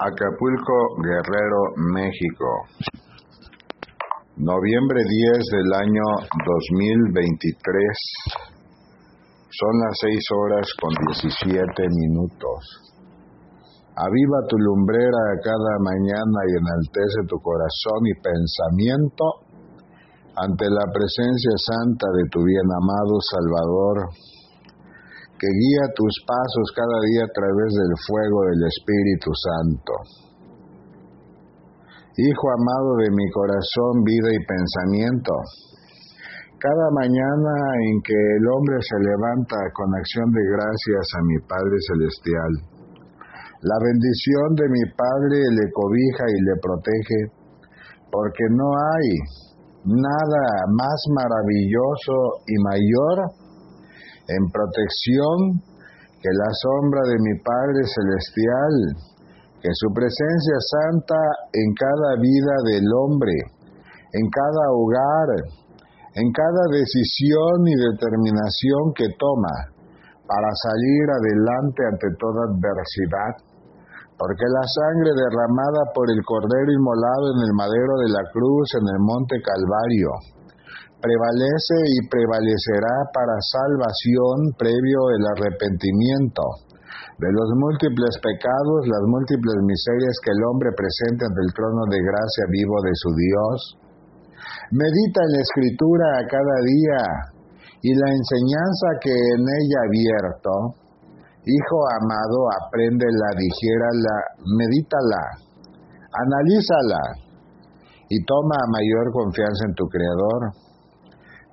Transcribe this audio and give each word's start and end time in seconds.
Acapulco, 0.00 0.96
Guerrero, 1.04 1.76
México. 1.92 2.48
Noviembre 4.40 5.04
10 5.04 5.44
del 5.52 5.68
año 5.76 6.24
2023. 7.04 7.52
Son 9.52 9.74
las 9.76 9.92
6 10.00 10.24
horas 10.40 10.72
con 10.80 10.88
17 11.04 11.84
minutos. 12.00 12.64
Aviva 13.92 14.40
tu 14.48 14.56
lumbrera 14.56 15.36
cada 15.44 15.76
mañana 15.84 16.38
y 16.48 16.52
enaltece 16.56 17.20
tu 17.28 17.36
corazón 17.44 18.00
y 18.08 18.16
pensamiento 18.24 19.52
ante 20.32 20.64
la 20.64 20.88
presencia 20.96 21.52
santa 21.60 22.08
de 22.16 22.24
tu 22.32 22.40
bien 22.40 22.64
amado 22.72 23.20
Salvador 23.20 24.08
que 25.40 25.48
guía 25.48 25.84
tus 25.96 26.12
pasos 26.28 26.66
cada 26.76 27.00
día 27.08 27.24
a 27.24 27.32
través 27.32 27.72
del 27.72 27.94
fuego 28.04 28.38
del 28.52 28.60
Espíritu 28.68 29.32
Santo. 29.32 29.92
Hijo 32.20 32.46
amado 32.60 33.00
de 33.00 33.08
mi 33.08 33.24
corazón, 33.32 34.04
vida 34.04 34.28
y 34.36 34.44
pensamiento, 34.44 35.32
cada 36.60 36.92
mañana 36.92 37.54
en 37.88 38.04
que 38.04 38.20
el 38.36 38.44
hombre 38.52 38.76
se 38.84 39.00
levanta 39.00 39.56
con 39.72 39.88
acción 39.96 40.28
de 40.28 40.44
gracias 40.44 41.04
a 41.16 41.20
mi 41.24 41.38
Padre 41.48 41.76
Celestial, 41.88 42.52
la 43.64 43.76
bendición 43.80 44.48
de 44.60 44.68
mi 44.68 44.84
Padre 44.92 45.40
le 45.56 45.66
cobija 45.72 46.24
y 46.28 46.38
le 46.44 46.54
protege, 46.60 47.20
porque 48.12 48.44
no 48.52 48.68
hay 48.76 49.08
nada 49.88 50.44
más 50.68 51.00
maravilloso 51.16 52.44
y 52.44 52.56
mayor 52.60 53.40
en 54.36 54.50
protección 54.50 55.58
que 56.22 56.30
la 56.30 56.50
sombra 56.62 57.02
de 57.08 57.16
mi 57.18 57.34
Padre 57.40 57.80
Celestial, 57.88 58.74
que 59.60 59.70
su 59.72 59.88
presencia 59.92 60.56
santa 60.60 61.20
en 61.52 61.68
cada 61.74 62.10
vida 62.20 62.54
del 62.68 62.86
hombre, 63.04 63.36
en 64.12 64.26
cada 64.28 64.64
hogar, 64.72 65.28
en 66.14 66.28
cada 66.32 66.64
decisión 66.76 67.66
y 67.66 67.74
determinación 67.74 68.92
que 68.94 69.08
toma 69.18 69.72
para 70.26 70.50
salir 70.62 71.04
adelante 71.10 71.80
ante 71.90 72.08
toda 72.18 72.54
adversidad, 72.54 73.32
porque 74.14 74.46
la 74.46 74.66
sangre 74.68 75.10
derramada 75.16 75.90
por 75.94 76.06
el 76.10 76.20
Cordero 76.22 76.70
inmolado 76.70 77.24
en 77.34 77.40
el 77.48 77.52
madero 77.56 77.94
de 78.04 78.10
la 78.12 78.24
cruz 78.30 78.66
en 78.76 78.86
el 78.94 79.00
monte 79.00 79.34
Calvario, 79.40 80.39
prevalece 81.00 81.76
y 81.96 82.08
prevalecerá 82.08 83.08
para 83.12 83.34
salvación 83.40 84.52
previo 84.56 85.00
el 85.16 85.24
arrepentimiento 85.36 86.44
de 87.20 87.28
los 87.32 87.48
múltiples 87.56 88.16
pecados, 88.20 88.88
las 88.88 89.04
múltiples 89.08 89.56
miserias 89.64 90.16
que 90.24 90.32
el 90.32 90.40
hombre 90.48 90.72
presenta 90.72 91.28
ante 91.28 91.40
el 91.44 91.52
trono 91.52 91.84
de 91.88 92.00
gracia 92.00 92.44
vivo 92.48 92.76
de 92.80 92.94
su 92.96 93.10
Dios. 93.12 93.56
Medita 94.72 95.20
en 95.24 95.32
la 95.36 95.44
escritura 95.44 96.06
a 96.16 96.26
cada 96.28 96.56
día 96.64 97.02
y 97.84 97.92
la 97.92 98.08
enseñanza 98.12 98.86
que 99.04 99.12
en 99.12 99.42
ella 99.44 99.80
abierto. 99.84 100.52
Hijo 101.44 101.78
amado, 102.00 102.40
apréndela, 102.56 103.28
dijérala, 103.36 104.16
medítala, 104.56 105.24
analízala 106.12 107.02
y 108.08 108.16
toma 108.24 108.60
mayor 108.68 109.12
confianza 109.12 109.64
en 109.68 109.74
tu 109.74 109.84
Creador 109.88 110.69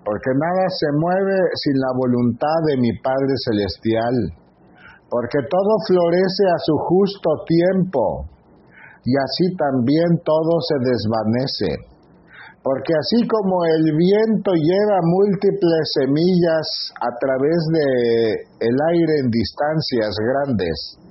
porque 0.08 0.32
nada 0.40 0.66
se 0.72 0.88
mueve 1.04 1.36
sin 1.60 1.76
la 1.84 1.92
voluntad 1.92 2.60
de 2.72 2.80
mi 2.80 2.96
Padre 3.04 3.36
Celestial, 3.44 4.16
porque 5.12 5.44
todo 5.52 5.74
florece 5.84 6.48
a 6.48 6.60
su 6.64 6.76
justo 6.80 7.28
tiempo, 7.44 8.24
y 9.04 9.12
así 9.20 9.52
también 9.60 10.08
todo 10.24 10.64
se 10.64 10.80
desvanece, 10.80 11.92
porque 12.64 12.96
así 12.96 13.28
como 13.28 13.68
el 13.68 13.84
viento 14.00 14.56
lleva 14.56 15.04
múltiples 15.04 15.92
semillas 16.00 16.68
a 17.04 17.12
través 17.20 17.60
de 17.76 17.84
el 18.64 18.76
aire 18.96 19.14
en 19.20 19.28
distancias 19.28 20.16
grandes, 20.24 21.04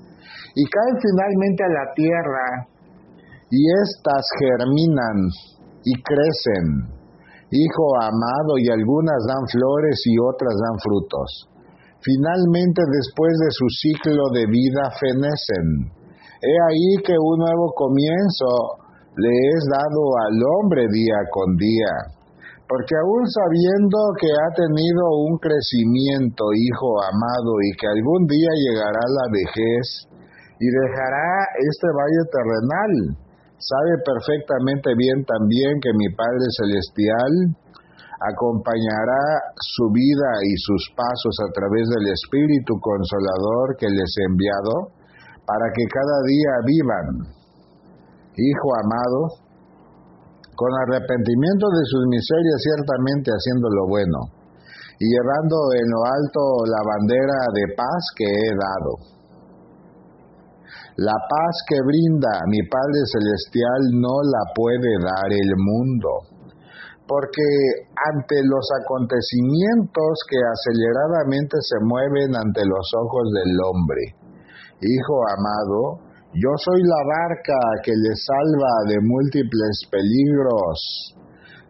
y 0.57 0.65
caen 0.73 0.97
finalmente 1.05 1.65
a 1.69 1.69
la 1.69 1.87
tierra, 1.93 2.49
y 3.51 3.61
éstas 3.77 4.25
germinan 4.41 5.29
y 5.85 5.93
crecen, 6.01 6.96
Hijo 7.51 7.87
amado, 8.03 8.59
y 8.59 8.69
algunas 8.71 9.23
dan 9.27 9.47
flores 9.47 10.03
y 10.07 10.19
otras 10.19 10.55
dan 10.55 10.79
frutos. 10.83 11.49
Finalmente, 12.03 12.83
después 12.91 13.35
de 13.39 13.51
su 13.51 13.67
ciclo 13.71 14.31
de 14.35 14.47
vida, 14.47 14.91
fenecen. 14.99 15.91
He 16.43 16.55
ahí 16.71 17.03
que 17.03 17.15
un 17.19 17.39
nuevo 17.39 17.73
comienzo 17.75 18.83
le 19.17 19.31
es 19.31 19.63
dado 19.71 20.03
al 20.27 20.37
hombre 20.43 20.87
día 20.93 21.19
con 21.33 21.57
día. 21.57 22.17
Porque 22.69 22.95
aún 22.99 23.23
sabiendo 23.31 23.99
que 24.21 24.27
ha 24.27 24.51
tenido 24.59 25.03
un 25.31 25.39
crecimiento, 25.39 26.51
hijo 26.51 26.99
amado, 26.99 27.63
y 27.63 27.71
que 27.79 27.87
algún 27.87 28.27
día 28.27 28.51
llegará 28.59 29.03
la 29.07 29.27
vejez 29.31 30.11
y 30.59 30.67
dejará 30.67 31.31
este 31.55 31.89
valle 31.95 32.23
terrenal, 32.33 32.93
sabe 33.59 33.93
perfectamente 34.05 34.93
bien 34.97 35.25
también 35.25 35.81
que 35.81 35.93
mi 35.97 36.09
Padre 36.13 36.47
Celestial 36.61 37.33
acompañará 38.21 39.53
su 39.57 39.93
vida 39.93 40.31
y 40.45 40.53
sus 40.61 40.93
pasos 40.97 41.35
a 41.45 41.53
través 41.53 41.85
del 41.89 42.13
Espíritu 42.13 42.77
Consolador 42.81 43.77
que 43.77 43.89
les 43.89 44.11
he 44.21 44.25
enviado 44.29 44.93
para 45.45 45.67
que 45.73 45.85
cada 45.89 46.19
día 46.27 46.53
vivan, 46.65 47.09
Hijo 48.37 48.69
amado, 48.85 49.47
con 50.57 50.69
arrepentimiento 50.89 51.67
de 51.73 51.85
sus 51.89 52.05
miserias 52.09 52.61
ciertamente 52.61 53.33
haciendo 53.33 53.69
lo 53.69 53.89
bueno 53.89 54.19
y 55.01 55.05
llevando 55.09 55.57
en 55.77 55.87
lo 55.89 56.01
alto 56.05 56.41
la 56.69 56.83
bandera 56.85 57.39
de 57.53 57.65
paz 57.77 58.03
que 58.17 58.25
he 58.25 58.53
dado 58.57 59.16
la 60.97 61.13
paz 61.13 61.55
que 61.69 61.77
brinda 61.85 62.41
mi 62.49 62.63
Padre 62.69 63.01
Celestial 63.13 63.81
no 64.01 64.17
la 64.25 64.43
puede 64.55 64.93
dar 65.01 65.29
el 65.29 65.53
mundo, 65.57 66.09
porque 67.07 67.49
ante 68.15 68.41
los 68.43 68.67
acontecimientos 68.83 70.13
que 70.29 70.41
aceleradamente 70.41 71.57
se 71.61 71.85
mueven 71.85 72.35
ante 72.35 72.65
los 72.65 72.87
ojos 72.97 73.29
del 73.33 73.53
hombre, 73.61 74.27
Hijo 74.77 75.17
amado, 75.33 76.05
yo 76.35 76.53
soy 76.61 76.83
la 76.85 77.01
barca 77.09 77.57
que 77.83 77.93
le 77.97 78.13
salva 78.13 78.93
de 78.93 79.01
múltiples 79.01 79.89
peligros, 79.91 81.17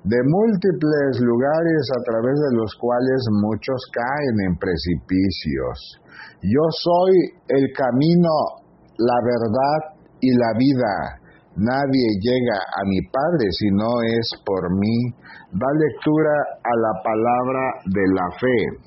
de 0.02 0.18
múltiples 0.26 1.20
lugares 1.22 1.86
a 1.94 2.02
través 2.02 2.34
de 2.34 2.56
los 2.58 2.74
cuales 2.74 3.22
muchos 3.30 3.78
caen 3.94 4.50
en 4.50 4.58
precipicios. 4.58 6.02
Yo 6.42 6.66
soy 6.82 7.14
el 7.46 7.70
camino 7.78 8.65
la 8.98 9.18
verdad 9.24 9.96
y 10.20 10.30
la 10.36 10.52
vida. 10.58 11.20
Nadie 11.56 12.06
llega 12.20 12.58
a 12.60 12.84
mi 12.84 13.00
Padre 13.08 13.48
si 13.50 13.70
no 13.72 14.02
es 14.02 14.28
por 14.44 14.70
mí. 14.76 15.10
Da 15.52 15.66
lectura 15.72 16.34
a 16.62 16.72
la 16.76 17.02
palabra 17.02 17.62
de 17.86 18.04
la 18.12 18.28
fe. 18.38 18.86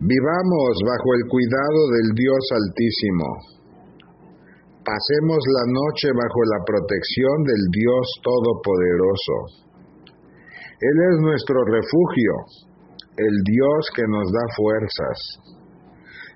Vivamos 0.00 0.72
bajo 0.84 1.08
el 1.14 1.28
cuidado 1.28 1.80
del 1.92 2.14
Dios 2.16 2.42
Altísimo. 2.56 3.60
Pasemos 4.84 5.38
la 5.44 5.64
noche 5.72 6.08
bajo 6.08 6.40
la 6.56 6.64
protección 6.64 7.44
del 7.44 7.64
Dios 7.70 8.04
Todopoderoso. 8.24 9.60
Él 10.80 10.96
es 11.12 11.20
nuestro 11.20 11.64
refugio, 11.64 12.32
el 13.16 13.34
Dios 13.42 13.80
que 13.94 14.06
nos 14.06 14.30
da 14.30 14.46
fuerzas, 14.54 15.18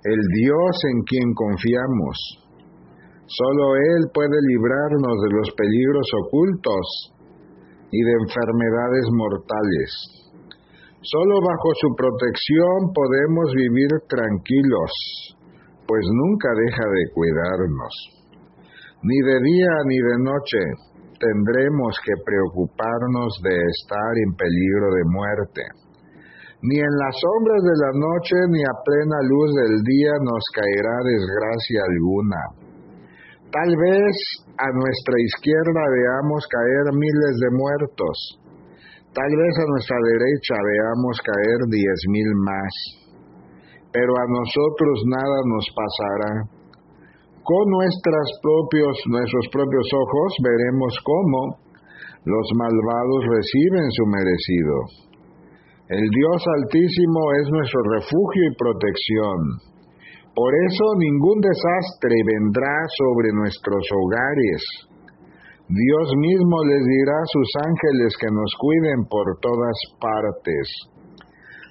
el 0.04 0.20
Dios 0.34 0.72
en 0.90 1.02
quien 1.06 1.32
confiamos. 1.34 2.16
Solo 3.26 3.76
Él 3.76 4.10
puede 4.12 4.36
librarnos 4.42 5.16
de 5.22 5.30
los 5.32 5.48
peligros 5.56 6.08
ocultos 6.26 7.14
y 7.90 8.00
de 8.02 8.12
enfermedades 8.26 9.06
mortales. 9.12 9.90
Solo 11.00 11.40
bajo 11.40 11.70
su 11.80 11.88
protección 11.96 12.92
podemos 12.92 13.48
vivir 13.54 13.90
tranquilos, 14.08 14.92
pues 15.86 16.04
nunca 16.10 16.48
deja 16.66 16.84
de 16.84 17.02
cuidarnos. 17.14 17.94
Ni 19.04 19.18
de 19.20 19.38
día 19.40 19.72
ni 19.86 19.96
de 19.96 20.16
noche 20.20 20.60
tendremos 21.20 21.96
que 22.04 22.12
preocuparnos 22.24 23.40
de 23.42 23.56
estar 23.56 24.12
en 24.26 24.34
peligro 24.36 24.92
de 24.96 25.04
muerte 25.04 25.83
ni 26.64 26.80
en 26.80 26.94
las 26.96 27.12
sombras 27.20 27.60
de 27.60 27.76
la 27.76 27.92
noche 27.92 28.36
ni 28.48 28.64
a 28.64 28.74
plena 28.80 29.18
luz 29.28 29.52
del 29.52 29.76
día 29.84 30.12
nos 30.24 30.44
caerá 30.56 30.96
desgracia 31.04 31.80
alguna. 31.92 32.40
Tal 33.52 33.68
vez 33.68 34.16
a 34.56 34.68
nuestra 34.72 35.16
izquierda 35.28 35.82
veamos 35.92 36.40
caer 36.48 36.86
miles 36.96 37.34
de 37.36 37.50
muertos, 37.52 38.16
tal 39.12 39.28
vez 39.28 39.54
a 39.60 39.66
nuestra 39.76 39.98
derecha 40.08 40.56
veamos 40.56 41.20
caer 41.20 41.58
diez 41.68 42.00
mil 42.08 42.30
más. 42.48 42.74
pero 43.92 44.10
a 44.10 44.26
nosotros 44.26 44.96
nada 45.06 45.38
nos 45.46 45.66
pasará. 45.70 46.32
Con 47.44 47.66
propios, 48.42 48.96
nuestros 49.06 49.46
propios 49.52 49.86
ojos 49.94 50.30
veremos 50.42 50.98
cómo 51.04 51.40
los 52.24 52.46
malvados 52.56 53.20
reciben 53.28 53.86
su 53.92 54.04
merecido. 54.06 55.03
El 55.94 56.10
Dios 56.10 56.42
Altísimo 56.58 57.22
es 57.38 57.46
nuestro 57.54 57.80
refugio 57.94 58.42
y 58.50 58.56
protección. 58.58 59.38
Por 60.34 60.50
eso 60.66 60.86
ningún 60.98 61.38
desastre 61.38 62.18
vendrá 62.34 62.74
sobre 62.98 63.30
nuestros 63.30 63.86
hogares. 63.94 64.58
Dios 65.70 66.06
mismo 66.18 66.56
les 66.66 66.82
dirá 66.82 67.14
a 67.14 67.30
sus 67.30 67.46
ángeles 67.62 68.10
que 68.18 68.26
nos 68.26 68.50
cuiden 68.58 69.06
por 69.06 69.38
todas 69.38 69.78
partes. 70.02 70.66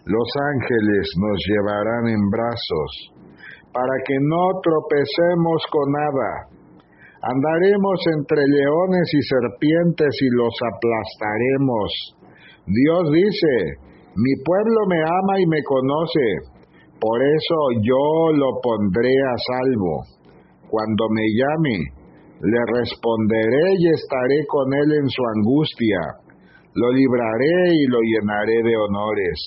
Los 0.07 0.29
ángeles 0.55 1.03
nos 1.19 1.37
llevarán 1.43 2.07
en 2.15 2.23
brazos 2.31 2.91
para 3.75 3.95
que 4.07 4.15
no 4.23 4.55
tropecemos 4.63 5.59
con 5.67 5.91
nada. 5.99 6.31
Andaremos 7.27 7.99
entre 8.15 8.39
leones 8.47 9.07
y 9.19 9.21
serpientes 9.27 10.15
y 10.15 10.29
los 10.31 10.55
aplastaremos. 10.63 11.91
Dios 12.71 13.03
dice, 13.11 13.91
mi 14.15 14.33
pueblo 14.45 14.79
me 14.87 15.01
ama 15.01 15.39
y 15.41 15.45
me 15.47 15.63
conoce, 15.63 16.53
por 16.99 17.17
eso 17.21 17.57
yo 17.81 18.31
lo 18.37 18.61
pondré 18.61 19.09
a 19.09 19.35
salvo. 19.37 20.03
Cuando 20.69 21.09
me 21.09 21.25
llame, 21.33 21.77
le 22.41 22.59
responderé 22.77 23.73
y 23.79 23.89
estaré 23.89 24.45
con 24.47 24.73
él 24.73 24.89
en 25.01 25.09
su 25.09 25.21
angustia. 25.35 25.99
Lo 26.75 26.91
libraré 26.91 27.73
y 27.73 27.85
lo 27.87 27.99
llenaré 28.01 28.63
de 28.63 28.77
honores. 28.77 29.37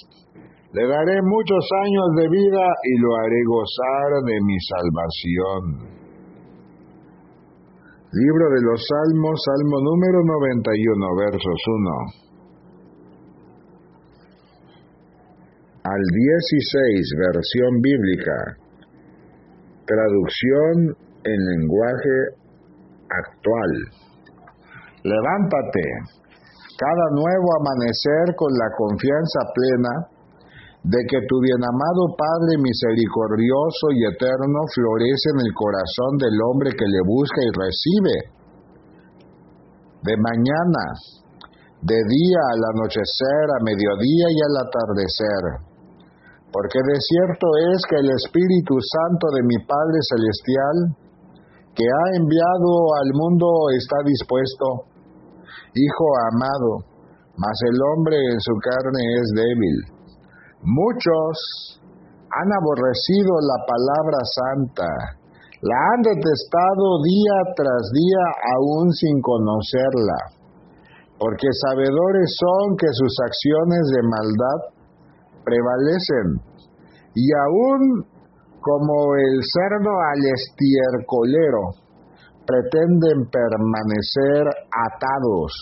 Le 0.73 0.87
daré 0.87 1.23
muchos 1.23 1.65
años 1.85 2.09
de 2.17 2.29
vida 2.29 2.67
y 2.85 2.99
lo 3.01 3.17
haré 3.17 3.41
gozar 3.47 4.11
de 4.27 4.37
mi 4.45 4.57
salvación. 4.61 5.97
Libro 8.13 8.47
de 8.51 8.63
los 8.63 8.81
Salmos, 8.87 9.41
Salmo 9.45 9.81
número 9.81 10.25
91, 10.25 11.17
versos 11.17 11.61
1. 11.67 12.26
Al 15.87 16.03
16, 16.03 17.15
versión 17.31 17.79
bíblica. 17.79 18.59
Traducción 19.87 20.99
en 21.23 21.39
lenguaje 21.47 22.17
actual. 23.07 23.71
Levántate 25.07 25.87
cada 26.75 27.07
nuevo 27.15 27.49
amanecer 27.63 28.35
con 28.35 28.51
la 28.51 28.67
confianza 28.75 29.41
plena 29.55 29.95
de 30.91 31.07
que 31.07 31.23
tu 31.31 31.39
bienamado 31.39 32.19
Padre 32.19 32.59
misericordioso 32.59 33.87
y 33.95 34.11
eterno 34.11 34.67
florece 34.75 35.39
en 35.39 35.41
el 35.47 35.53
corazón 35.55 36.19
del 36.19 36.35
hombre 36.51 36.75
que 36.75 36.91
le 36.91 37.03
busca 37.07 37.41
y 37.47 37.51
recibe. 37.55 38.17
De 40.03 40.15
mañana, 40.19 40.85
de 41.79 41.95
día 41.95 42.43
al 42.59 42.63
anochecer, 42.75 43.47
a 43.55 43.63
mediodía 43.63 44.27
y 44.35 44.39
al 44.51 44.55
atardecer. 44.67 45.76
Porque 46.57 46.81
de 46.81 46.99
cierto 47.05 47.47
es 47.69 47.85
que 47.85 48.01
el 48.01 48.09
Espíritu 48.17 48.81
Santo 48.81 49.29
de 49.29 49.45
mi 49.45 49.61
Padre 49.69 50.01
Celestial, 50.09 50.77
que 51.77 51.85
ha 51.85 52.07
enviado 52.17 52.97
al 52.97 53.13
mundo, 53.13 53.69
está 53.77 54.01
dispuesto. 54.01 54.89
Hijo 55.77 56.07
amado, 56.33 56.89
mas 57.37 57.57
el 57.61 57.77
hombre 57.77 58.17
en 58.33 58.41
su 58.41 58.57
carne 58.65 59.05
es 59.21 59.27
débil 59.37 59.77
Muchos 60.65 61.77
han 62.33 62.49
aborrecido 62.49 63.37
la 63.37 63.61
palabra 63.69 64.21
santa, 64.25 64.89
la 65.61 65.77
han 65.93 66.01
detestado 66.09 67.05
día 67.05 67.37
tras 67.53 67.85
día 67.93 68.25
aún 68.57 68.89
sin 68.97 69.21
conocerla, 69.21 70.21
porque 71.21 71.53
sabedores 71.69 72.33
son 72.41 72.81
que 72.81 72.89
sus 72.97 73.13
acciones 73.29 73.85
de 73.93 74.03
maldad 74.09 74.76
prevalecen, 75.47 76.43
y 77.15 77.27
aún 77.47 78.03
como 78.59 79.15
el 79.15 79.39
cerdo 79.47 79.95
al 79.95 80.21
estiercolero, 80.35 81.87
pretenden 82.43 83.31
permanecer 83.31 84.43
atados, 84.75 85.55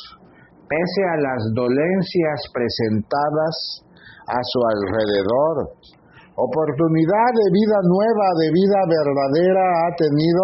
pese 0.64 1.02
a 1.04 1.16
las 1.20 1.40
dolencias 1.52 2.38
presentadas 2.48 3.84
a 4.24 4.40
su 4.40 4.60
alrededor. 4.72 5.76
Oportunidad 6.32 7.28
de 7.36 7.46
vida 7.52 7.78
nueva, 7.84 8.26
de 8.40 8.48
vida 8.56 8.80
verdadera 8.88 9.64
ha 9.84 9.90
tenido 10.00 10.42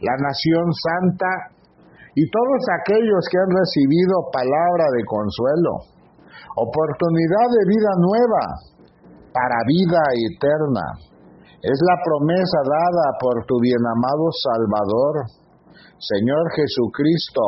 la 0.00 0.16
nación 0.24 0.66
santa 0.72 1.52
y 2.16 2.24
todos 2.30 2.62
aquellos 2.80 3.22
que 3.30 3.38
han 3.38 3.52
recibido 3.52 4.24
palabra 4.32 4.86
de 4.96 5.04
consuelo. 5.04 5.97
Oportunidad 6.56 7.48
de 7.54 7.64
vida 7.66 7.92
nueva 7.98 8.44
para 9.32 9.58
vida 9.66 10.02
eterna. 10.14 10.86
Es 11.62 11.78
la 11.82 11.96
promesa 12.02 12.60
dada 12.64 13.06
por 13.20 13.44
tu 13.46 13.58
bienamado 13.60 14.30
Salvador, 14.30 15.14
Señor 15.98 16.44
Jesucristo, 16.54 17.42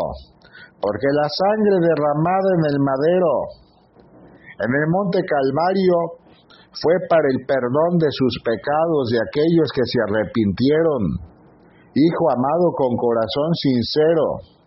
porque 0.80 1.06
la 1.12 1.28
sangre 1.30 1.76
derramada 1.82 2.50
en 2.58 2.64
el 2.74 2.78
madero 2.80 3.60
en 4.60 4.68
el 4.68 4.86
monte 4.92 5.24
Calvario 5.24 6.20
fue 6.84 6.92
para 7.08 7.24
el 7.32 7.40
perdón 7.48 7.96
de 7.96 8.12
sus 8.12 8.36
pecados 8.44 9.08
de 9.08 9.18
aquellos 9.24 9.68
que 9.72 9.84
se 9.88 9.98
arrepintieron. 10.04 11.02
Hijo 11.96 12.24
amado 12.28 12.68
con 12.76 12.92
corazón 12.96 13.50
sincero 13.56 14.59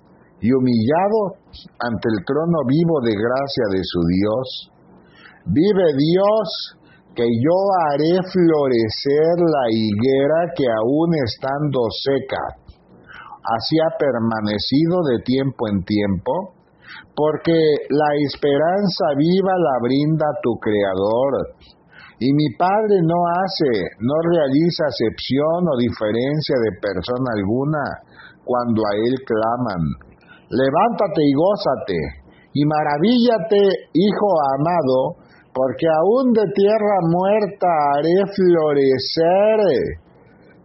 y 0.44 0.52
humillado 0.52 1.40
ante 1.80 2.08
el 2.12 2.20
trono 2.28 2.68
vivo 2.68 3.00
de 3.00 3.16
gracia 3.16 3.66
de 3.72 3.80
su 3.82 4.00
Dios. 4.12 4.46
Vive 5.46 5.88
Dios 5.96 6.76
que 7.16 7.24
yo 7.24 7.58
haré 7.88 8.20
florecer 8.28 9.36
la 9.40 9.66
higuera 9.72 10.52
que 10.56 10.68
aún 10.68 11.16
estando 11.24 11.80
seca, 12.04 12.44
así 13.56 13.80
ha 13.80 13.96
permanecido 13.98 15.00
de 15.08 15.24
tiempo 15.24 15.68
en 15.72 15.84
tiempo 15.86 16.54
porque 17.16 17.56
la 17.90 18.10
esperanza 18.26 19.16
viva 19.18 19.54
la 19.56 19.78
brinda 19.82 20.26
tu 20.42 20.60
Creador. 20.60 21.56
Y 22.20 22.34
mi 22.34 22.56
Padre 22.58 23.00
no 23.04 23.20
hace, 23.44 23.72
no 24.00 24.16
realiza 24.28 24.92
excepción 24.92 25.68
o 25.72 25.78
diferencia 25.78 26.56
de 26.68 26.80
persona 26.82 27.30
alguna 27.38 27.84
cuando 28.44 28.82
a 28.84 28.96
Él 28.98 29.16
claman. 29.24 30.13
Levántate 30.50 31.22
y 31.24 31.34
gózate, 31.34 32.00
y 32.54 32.66
maravíllate, 32.66 33.62
Hijo 33.94 34.30
amado, 34.58 35.24
porque 35.54 35.88
aún 35.88 36.34
de 36.34 36.46
tierra 36.54 36.98
muerta 37.10 37.68
haré 37.96 38.26
florecer 38.36 39.60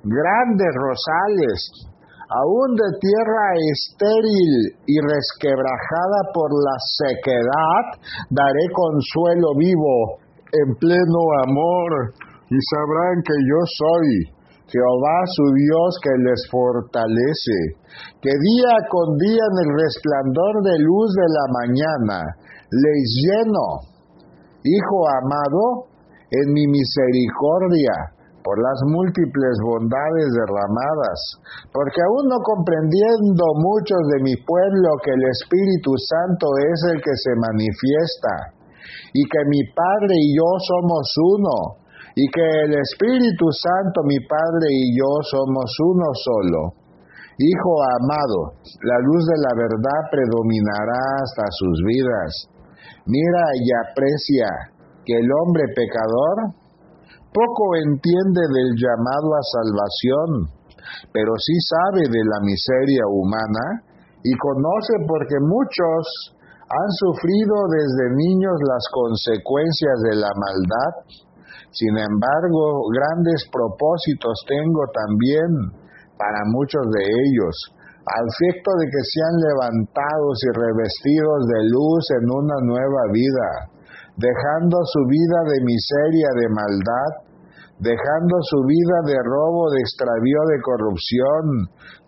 grandes 0.02 0.72
rosales 0.74 1.88
aún 2.28 2.76
de 2.76 2.88
tierra 3.00 3.46
estéril 3.72 4.76
y 4.86 4.96
resquebrajada 5.00 6.20
por 6.34 6.52
la 6.52 6.76
sequedad, 7.00 7.84
daré 8.30 8.64
consuelo 8.72 9.56
vivo 9.56 10.20
en 10.52 10.74
pleno 10.76 11.22
amor, 11.44 12.12
y 12.50 12.56
sabrán 12.72 13.22
que 13.24 13.36
yo 13.44 13.60
soy 13.76 14.37
Jehová 14.68 15.18
su 15.32 15.44
Dios 15.56 15.90
que 16.04 16.14
les 16.28 16.40
fortalece, 16.52 17.58
que 18.20 18.28
día 18.28 18.74
con 18.92 19.16
día 19.16 19.40
en 19.40 19.56
el 19.64 19.70
resplandor 19.80 20.54
de 20.62 20.76
luz 20.84 21.08
de 21.16 21.28
la 21.32 21.46
mañana 21.56 22.18
les 22.70 23.02
lleno, 23.24 23.88
Hijo 24.64 24.98
amado, 25.22 25.88
en 26.30 26.52
mi 26.52 26.66
misericordia 26.66 28.12
por 28.44 28.56
las 28.60 28.80
múltiples 28.88 29.54
bondades 29.60 30.28
derramadas, 30.32 31.20
porque 31.72 32.00
aún 32.00 32.28
no 32.28 32.38
comprendiendo 32.40 33.44
muchos 33.60 34.02
de 34.12 34.18
mi 34.24 34.36
pueblo 34.40 34.88
que 35.04 35.12
el 35.12 35.24
Espíritu 35.24 35.92
Santo 35.96 36.46
es 36.72 36.78
el 36.92 36.98
que 37.00 37.16
se 37.16 37.32
manifiesta, 37.36 38.34
y 39.12 39.22
que 39.24 39.40
mi 39.48 39.62
Padre 39.72 40.14
y 40.16 40.36
yo 40.36 40.48
somos 40.64 41.06
uno, 41.36 41.56
y 42.18 42.26
que 42.34 42.46
el 42.66 42.74
Espíritu 42.74 43.46
Santo, 43.54 44.02
mi 44.02 44.18
Padre 44.26 44.66
y 44.74 44.98
yo 44.98 45.22
somos 45.22 45.70
uno 45.86 46.10
solo. 46.18 46.60
Hijo 47.38 47.72
amado, 48.02 48.58
la 48.82 48.98
luz 49.06 49.22
de 49.22 49.38
la 49.38 49.54
verdad 49.54 50.00
predominará 50.10 50.98
hasta 51.22 51.46
sus 51.54 51.78
vidas. 51.86 52.30
Mira 53.06 53.44
y 53.54 53.70
aprecia 53.86 54.50
que 55.06 55.14
el 55.14 55.30
hombre 55.30 55.62
pecador 55.78 56.58
poco 57.30 57.78
entiende 57.86 58.42
del 58.50 58.74
llamado 58.74 59.28
a 59.38 59.42
salvación, 59.54 60.28
pero 61.14 61.38
sí 61.38 61.54
sabe 61.70 62.02
de 62.02 62.22
la 62.26 62.42
miseria 62.42 63.06
humana 63.06 63.86
y 64.26 64.34
conoce 64.42 65.06
porque 65.06 65.38
muchos 65.38 66.34
han 66.66 66.90
sufrido 66.98 67.54
desde 67.70 68.10
niños 68.26 68.58
las 68.66 68.84
consecuencias 68.90 69.96
de 70.02 70.14
la 70.18 70.32
maldad, 70.34 70.92
Sin 71.70 71.94
embargo, 71.96 72.88
grandes 72.92 73.44
propósitos 73.52 74.44
tengo 74.48 74.82
también 74.92 75.50
para 76.16 76.40
muchos 76.50 76.82
de 76.90 77.02
ellos, 77.04 77.54
al 78.08 78.24
efecto 78.24 78.70
de 78.80 78.86
que 78.88 79.02
sean 79.04 79.34
levantados 79.52 80.36
y 80.42 80.50
revestidos 80.56 81.40
de 81.46 81.60
luz 81.68 82.02
en 82.18 82.24
una 82.24 82.58
nueva 82.64 83.02
vida, 83.12 83.48
dejando 84.16 84.80
su 84.84 85.02
vida 85.06 85.38
de 85.52 85.58
miseria, 85.62 86.28
de 86.40 86.48
maldad, 86.48 87.28
dejando 87.78 88.36
su 88.42 88.58
vida 88.66 88.98
de 89.06 89.18
robo, 89.22 89.70
de 89.70 89.78
extravío, 89.78 90.40
de 90.50 90.58
corrupción, 90.62 91.44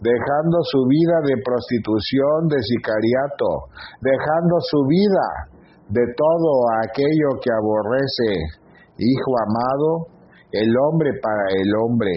dejando 0.00 0.58
su 0.66 0.82
vida 0.88 1.16
de 1.22 1.36
prostitución, 1.44 2.48
de 2.48 2.58
sicariato, 2.58 3.70
dejando 4.02 4.56
su 4.66 4.80
vida 4.88 5.28
de 5.90 6.04
todo 6.16 6.50
aquello 6.82 7.38
que 7.38 7.50
aborrece. 7.54 8.60
Hijo 9.00 9.32
amado, 9.48 10.12
el 10.52 10.68
hombre 10.76 11.10
para 11.22 11.56
el 11.56 11.70
hombre. 11.80 12.12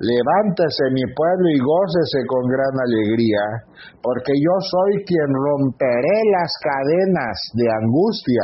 Levántese 0.00 0.90
mi 0.96 1.04
pueblo 1.12 1.46
y 1.52 1.60
gócese 1.60 2.24
con 2.26 2.48
gran 2.48 2.74
alegría, 2.80 3.44
porque 4.02 4.32
yo 4.32 4.54
soy 4.58 5.04
quien 5.04 5.28
romperé 5.28 6.16
las 6.32 6.50
cadenas 6.64 7.36
de 7.54 7.66
angustia 7.68 8.42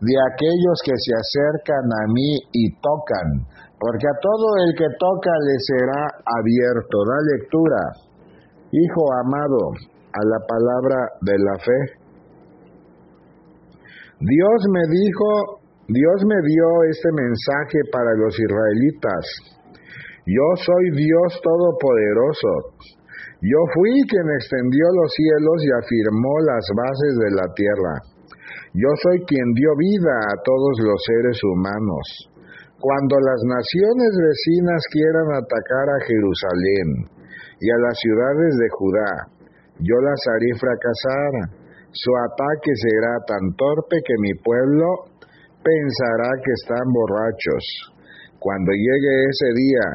de 0.00 0.14
aquellos 0.32 0.78
que 0.82 0.96
se 0.96 1.12
acercan 1.12 1.84
a 1.84 2.02
mí 2.10 2.34
y 2.50 2.72
tocan, 2.80 3.46
porque 3.78 4.06
a 4.08 4.18
todo 4.20 4.48
el 4.66 4.74
que 4.74 4.88
toca 4.98 5.30
le 5.46 5.56
será 5.60 6.02
abierto. 6.24 6.96
Da 7.04 7.18
lectura, 7.36 7.82
Hijo 8.72 9.04
amado, 9.20 9.76
a 10.16 10.20
la 10.24 10.40
palabra 10.48 10.96
de 11.20 11.36
la 11.36 11.58
fe. 11.60 11.78
Dios 14.18 14.58
me 14.72 14.80
dijo, 14.88 15.60
Dios 15.88 16.18
me 16.22 16.38
dio 16.46 16.66
este 16.94 17.10
mensaje 17.10 17.82
para 17.90 18.14
los 18.14 18.38
israelitas. 18.38 19.26
Yo 20.22 20.46
soy 20.62 20.94
Dios 20.94 21.30
Todopoderoso. 21.42 22.78
Yo 23.42 23.58
fui 23.74 23.90
quien 24.06 24.30
extendió 24.30 24.86
los 24.94 25.10
cielos 25.10 25.58
y 25.66 25.70
afirmó 25.74 26.34
las 26.46 26.62
bases 26.78 27.14
de 27.18 27.30
la 27.34 27.46
tierra. 27.58 27.94
Yo 28.78 28.90
soy 29.02 29.26
quien 29.26 29.42
dio 29.58 29.74
vida 29.74 30.14
a 30.30 30.38
todos 30.46 30.78
los 30.86 31.02
seres 31.02 31.42
humanos. 31.42 32.30
Cuando 32.78 33.18
las 33.18 33.42
naciones 33.42 34.10
vecinas 34.22 34.86
quieran 34.86 35.34
atacar 35.34 35.86
a 35.98 36.04
Jerusalén 36.06 36.88
y 37.58 37.66
a 37.70 37.78
las 37.82 37.98
ciudades 37.98 38.54
de 38.54 38.68
Judá, 38.70 39.12
yo 39.82 39.98
las 39.98 40.20
haré 40.30 40.54
fracasar. 40.62 41.58
Su 41.90 42.10
ataque 42.16 42.70
será 42.78 43.18
tan 43.26 43.54
torpe 43.58 43.98
que 44.06 44.14
mi 44.22 44.34
pueblo 44.38 45.11
pensará 45.62 46.30
que 46.42 46.52
están 46.52 46.86
borrachos. 46.92 47.64
Cuando 48.38 48.70
llegue 48.74 49.14
ese 49.30 49.50
día, 49.54 49.86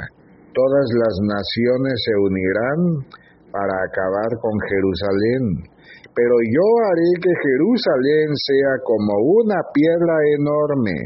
todas 0.55 0.87
las 0.95 1.15
naciones 1.21 1.95
se 1.99 2.15
unirán 2.15 2.79
para 3.51 3.75
acabar 3.83 4.31
con 4.39 4.55
Jerusalén. 4.71 5.43
Pero 6.15 6.35
yo 6.49 6.65
haré 6.89 7.11
que 7.21 7.33
Jerusalén 7.35 8.29
sea 8.33 8.73
como 8.83 9.13
una 9.43 9.59
piedra 9.69 10.15
enorme. 10.39 10.97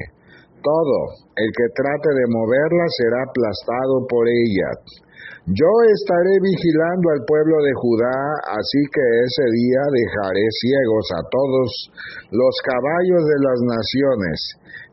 Todo 0.62 1.00
el 1.36 1.50
que 1.52 1.68
trate 1.74 2.10
de 2.16 2.26
moverla 2.30 2.86
será 2.96 3.20
aplastado 3.26 4.06
por 4.08 4.24
ella. 4.30 4.70
Yo 5.50 5.72
estaré 5.90 6.38
vigilando 6.38 7.18
al 7.18 7.26
pueblo 7.26 7.58
de 7.66 7.74
Judá, 7.74 8.14
así 8.46 8.82
que 8.94 9.02
ese 9.26 9.46
día 9.50 9.82
dejaré 9.90 10.46
ciegos 10.62 11.06
a 11.18 11.22
todos 11.34 11.70
los 12.30 12.54
caballos 12.62 13.26
de 13.26 13.40
las 13.42 13.60
naciones 13.66 14.38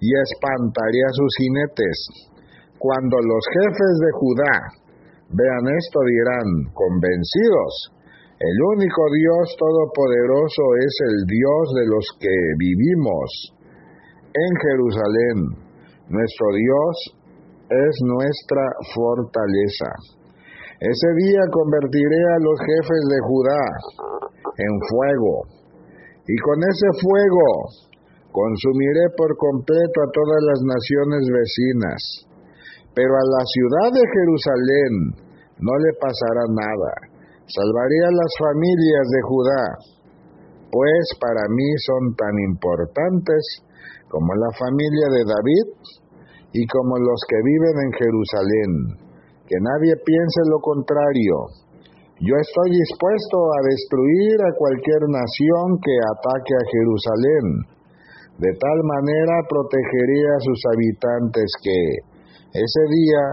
y 0.01 0.09
espantaré 0.09 1.05
a 1.05 1.13
sus 1.13 1.33
jinetes. 1.37 1.97
Cuando 2.81 3.21
los 3.21 3.45
jefes 3.61 3.95
de 4.01 4.13
Judá 4.17 4.57
vean 5.37 5.69
esto 5.69 6.01
dirán, 6.09 6.49
convencidos, 6.73 7.93
el 8.41 8.57
único 8.73 9.03
Dios 9.21 9.53
todopoderoso 9.53 10.65
es 10.81 10.95
el 11.13 11.17
Dios 11.29 11.65
de 11.77 11.87
los 11.93 12.07
que 12.25 12.37
vivimos 12.57 13.53
en 14.33 14.53
Jerusalén. 14.65 15.39
Nuestro 16.09 16.47
Dios 16.57 16.95
es 17.69 17.95
nuestra 18.01 18.65
fortaleza. 18.97 19.93
Ese 20.79 21.11
día 21.27 21.43
convertiré 21.51 22.23
a 22.23 22.39
los 22.39 22.59
jefes 22.63 23.03
de 23.11 23.19
Judá 23.27 23.63
en 24.63 24.75
fuego, 24.87 25.35
y 26.23 26.37
con 26.39 26.59
ese 26.63 26.89
fuego 27.03 27.51
consumiré 28.31 29.11
por 29.19 29.35
completo 29.43 29.97
a 30.07 30.13
todas 30.15 30.41
las 30.55 30.61
naciones 30.63 31.23
vecinas. 31.35 32.01
Pero 32.95 33.11
a 33.11 33.27
la 33.27 33.43
ciudad 33.43 33.91
de 33.91 34.07
Jerusalén 34.07 34.93
no 35.59 35.75
le 35.83 35.93
pasará 35.99 36.47
nada. 36.47 36.95
Salvaré 37.51 37.99
a 38.07 38.15
las 38.15 38.33
familias 38.39 39.07
de 39.11 39.21
Judá, 39.27 39.65
pues 40.71 41.03
para 41.19 41.43
mí 41.59 41.69
son 41.91 42.15
tan 42.15 42.35
importantes 42.55 43.43
como 44.07 44.31
la 44.31 44.51
familia 44.55 45.07
de 45.11 45.23
David 45.27 45.67
y 46.55 46.63
como 46.71 47.03
los 47.03 47.19
que 47.27 47.39
viven 47.43 47.77
en 47.83 47.93
Jerusalén 47.99 49.08
que 49.49 49.57
nadie 49.57 49.97
piense 50.05 50.41
lo 50.53 50.61
contrario. 50.61 51.49
Yo 52.21 52.35
estoy 52.37 52.69
dispuesto 52.77 53.39
a 53.57 53.61
destruir 53.65 54.37
a 54.45 54.55
cualquier 54.61 55.03
nación 55.09 55.81
que 55.81 55.95
ataque 55.97 56.53
a 56.53 56.69
Jerusalén. 56.69 57.47
De 58.37 58.53
tal 58.53 58.79
manera 58.85 59.49
protegeré 59.49 60.21
a 60.37 60.43
sus 60.45 60.61
habitantes 60.69 61.49
que 61.65 61.81
ese 62.53 62.83
día 62.93 63.25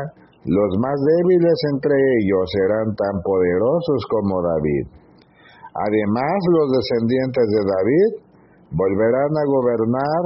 los 0.45 0.72
más 0.79 0.95
débiles 0.95 1.60
entre 1.74 1.93
ellos 2.22 2.45
serán 2.53 2.95
tan 2.95 3.22
poderosos 3.22 4.00
como 4.07 4.39
David. 4.41 4.86
Además, 5.75 6.38
los 6.55 6.67
descendientes 6.79 7.48
de 7.51 7.62
David 7.67 8.12
volverán 8.72 9.34
a 9.36 9.45
gobernar 9.50 10.24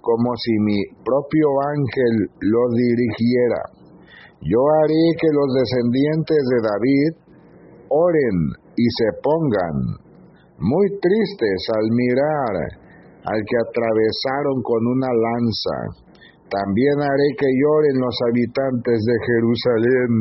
como 0.00 0.30
si 0.38 0.52
mi 0.62 0.78
propio 1.04 1.48
ángel 1.74 2.14
los 2.40 2.68
dirigiera. 2.72 3.75
Yo 4.40 4.60
haré 4.60 5.04
que 5.20 5.30
los 5.32 5.48
descendientes 5.54 6.42
de 6.52 6.58
David 6.60 7.12
oren 7.88 8.38
y 8.76 8.86
se 8.90 9.08
pongan 9.22 9.76
muy 10.58 10.86
tristes 11.00 11.60
al 11.72 11.86
mirar 11.90 12.54
al 13.26 13.40
que 13.42 13.56
atravesaron 13.58 14.62
con 14.62 14.80
una 14.86 15.10
lanza. 15.10 16.06
También 16.46 16.96
haré 17.02 17.28
que 17.34 17.50
lloren 17.50 17.98
los 17.98 18.16
habitantes 18.30 18.98
de 19.02 19.16
Jerusalén. 19.26 20.12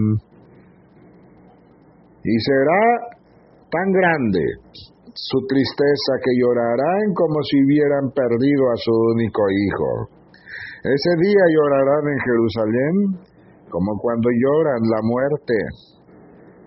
Y 2.25 2.35
será 2.41 2.83
tan 3.69 3.87
grande 3.93 4.41
su 5.13 5.37
tristeza 5.45 6.11
que 6.23 6.33
llorarán 6.41 7.13
como 7.13 7.37
si 7.45 7.61
hubieran 7.61 8.09
perdido 8.09 8.63
a 8.73 8.77
su 8.77 8.91
único 9.13 9.43
hijo. 9.53 9.89
Ese 10.81 11.13
día 11.21 11.43
llorarán 11.53 12.05
en 12.09 12.19
Jerusalén 12.25 12.95
como 13.69 13.97
cuando 13.99 14.29
lloran 14.29 14.81
la 14.83 15.01
muerte 15.03 15.55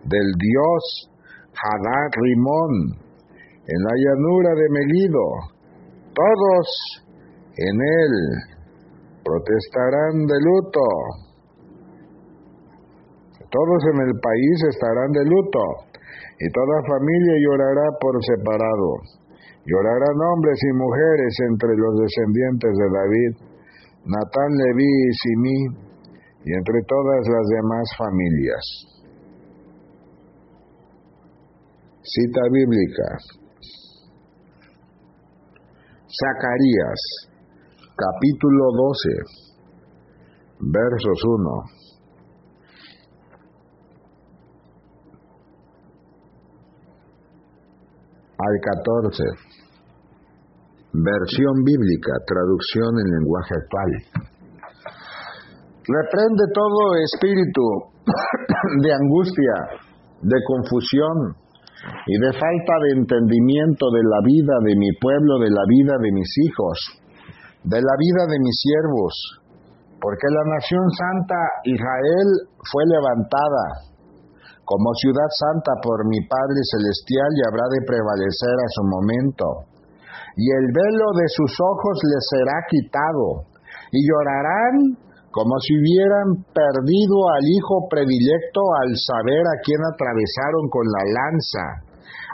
del 0.04 0.32
dios 0.38 1.10
Hadad 1.52 2.10
Rimón 2.22 3.08
en 3.66 3.80
la 3.82 3.94
llanura 3.96 4.54
de 4.54 4.66
Megido. 4.70 5.24
Todos 6.14 6.66
en 7.56 7.74
él 7.74 8.14
protestarán 9.24 10.26
de 10.26 10.38
luto. 10.40 10.86
Todos 13.50 13.80
en 13.94 14.08
el 14.08 14.14
país 14.20 14.56
estarán 14.68 15.10
de 15.12 15.24
luto 15.24 15.88
y 16.40 16.46
toda 16.52 16.86
familia 16.86 17.34
llorará 17.42 17.86
por 18.00 18.14
separado. 18.24 18.90
Llorarán 19.66 20.16
hombres 20.32 20.58
y 20.62 20.72
mujeres 20.72 21.32
entre 21.50 21.76
los 21.76 21.92
descendientes 22.00 22.72
de 22.72 22.88
David, 22.88 23.32
Natán, 24.06 24.50
Leví 24.56 24.86
y 24.86 25.12
Simí, 25.12 25.87
y 26.48 26.52
entre 26.54 26.80
todas 26.88 27.28
las 27.28 27.46
demás 27.46 27.86
familias. 27.98 28.64
Cita 32.00 32.40
bíblica. 32.50 33.08
Zacarías, 36.08 37.00
capítulo 37.94 38.64
12, 38.72 39.08
versos 40.72 41.22
1. 41.22 41.62
al 48.38 48.60
14. 48.62 49.24
Versión 50.94 51.64
bíblica, 51.64 52.12
traducción 52.26 53.00
en 53.00 53.10
lenguaje 53.18 53.54
actual. 53.54 54.37
Reprende 55.88 56.44
todo 56.52 57.00
espíritu 57.00 57.64
de 58.84 58.92
angustia, 58.92 59.80
de 60.20 60.36
confusión 60.44 61.32
y 62.04 62.14
de 62.20 62.32
falta 62.36 62.74
de 62.84 63.00
entendimiento 63.00 63.88
de 63.88 64.04
la 64.04 64.20
vida 64.20 64.54
de 64.68 64.76
mi 64.76 64.92
pueblo, 65.00 65.40
de 65.40 65.48
la 65.48 65.64
vida 65.64 65.96
de 65.96 66.12
mis 66.12 66.28
hijos, 66.44 66.76
de 67.64 67.80
la 67.80 67.94
vida 67.96 68.22
de 68.28 68.36
mis 68.36 68.56
siervos, 68.60 69.14
porque 69.96 70.28
la 70.28 70.44
nación 70.60 70.84
santa 70.92 71.40
Israel 71.64 72.28
fue 72.68 72.84
levantada 72.84 73.88
como 74.68 74.92
ciudad 75.00 75.32
santa 75.32 75.72
por 75.80 76.04
mi 76.04 76.20
Padre 76.28 76.60
Celestial 76.68 77.30
y 77.32 77.40
habrá 77.48 77.64
de 77.72 77.80
prevalecer 77.88 78.56
a 78.60 78.68
su 78.76 78.84
momento. 78.84 79.46
Y 80.36 80.44
el 80.52 80.68
velo 80.68 81.08
de 81.16 81.28
sus 81.32 81.56
ojos 81.56 81.96
les 82.04 82.24
será 82.28 82.56
quitado, 82.68 83.48
y 83.90 84.04
llorarán 84.04 85.07
como 85.38 85.54
si 85.62 85.70
hubieran 85.78 86.42
perdido 86.50 87.16
al 87.30 87.46
hijo 87.46 87.86
predilecto 87.86 88.58
al 88.82 88.90
saber 88.98 89.38
a 89.46 89.62
quién 89.62 89.78
atravesaron 89.86 90.66
con 90.66 90.82
la 90.82 91.04
lanza, 91.14 91.64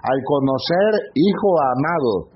al 0.09 0.19
conocer, 0.25 1.13
hijo 1.13 1.53
amado, 1.77 2.33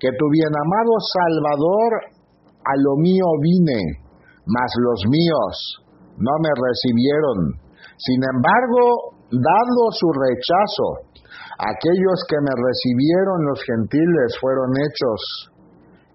que 0.00 0.08
tu 0.16 0.24
bien 0.32 0.48
amado 0.56 0.92
Salvador 1.04 2.16
a 2.64 2.74
lo 2.80 2.96
mío 2.96 3.28
vine, 3.44 4.00
mas 4.48 4.72
los 4.88 5.04
míos 5.04 5.84
no 6.16 6.32
me 6.40 6.52
recibieron. 6.64 7.60
Sin 8.00 8.20
embargo, 8.24 9.20
dado 9.28 9.82
su 10.00 10.08
rechazo, 10.16 11.12
aquellos 11.60 12.24
que 12.24 12.40
me 12.40 12.56
recibieron 12.56 13.52
los 13.52 13.60
gentiles 13.68 14.32
fueron 14.40 14.72
hechos 14.80 15.20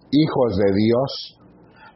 hijos 0.10 0.58
de 0.58 0.74
Dios. 0.74 1.40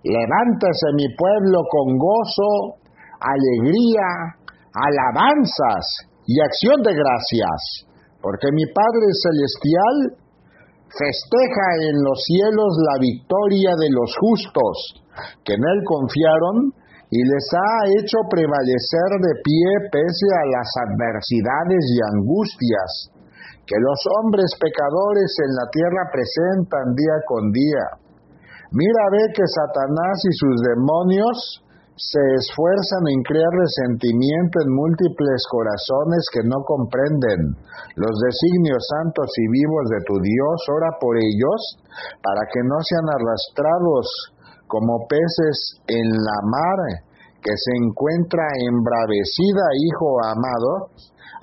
Levántese 0.06 0.94
mi 0.94 1.10
pueblo 1.18 1.66
con 1.66 1.98
gozo, 1.98 2.78
alegría, 3.18 4.38
alabanzas 4.70 5.82
y 6.30 6.38
acción 6.46 6.78
de 6.86 6.94
gracias, 6.94 7.90
porque 8.22 8.54
mi 8.54 8.70
Padre 8.70 9.10
Celestial 9.18 10.22
festeja 10.94 11.68
en 11.90 11.98
los 12.06 12.22
cielos 12.22 12.70
la 12.86 13.02
victoria 13.02 13.74
de 13.82 13.90
los 13.90 14.14
justos 14.22 15.02
que 15.42 15.58
en 15.58 15.64
Él 15.66 15.80
confiaron 15.90 16.70
y 17.10 17.20
les 17.26 17.48
ha 17.58 17.76
hecho 17.98 18.18
prevalecer 18.30 19.10
de 19.26 19.34
pie 19.42 19.70
pese 19.90 20.30
a 20.38 20.46
las 20.54 20.70
adversidades 20.86 21.82
y 21.82 21.98
angustias 22.14 22.92
que 23.66 23.78
los 23.82 24.00
hombres 24.22 24.54
pecadores 24.62 25.34
en 25.42 25.52
la 25.58 25.66
tierra 25.74 26.04
presentan 26.14 26.94
día 26.94 27.18
con 27.26 27.50
día. 27.50 28.05
Mira, 28.76 29.04
ve 29.08 29.24
que 29.32 29.48
Satanás 29.48 30.20
y 30.28 30.32
sus 30.36 30.56
demonios 30.68 31.64
se 31.96 32.20
esfuerzan 32.20 33.08
en 33.08 33.24
crear 33.24 33.48
resentimiento 33.56 34.60
en 34.60 34.76
múltiples 34.76 35.48
corazones 35.48 36.28
que 36.28 36.44
no 36.44 36.60
comprenden 36.68 37.56
los 37.96 38.12
designios 38.20 38.84
santos 38.84 39.32
y 39.32 39.48
vivos 39.48 39.86
de 39.96 40.04
tu 40.04 40.20
Dios. 40.20 40.58
Ora 40.76 40.92
por 41.00 41.16
ellos 41.16 41.60
para 42.20 42.44
que 42.52 42.60
no 42.68 42.76
sean 42.84 43.08
arrastrados 43.16 44.12
como 44.68 45.08
peces 45.08 45.80
en 45.88 46.12
la 46.12 46.40
mar, 46.44 46.80
que 47.40 47.56
se 47.56 47.72
encuentra 47.80 48.44
embravecida, 48.60 49.66
hijo 49.88 50.20
amado, 50.36 50.92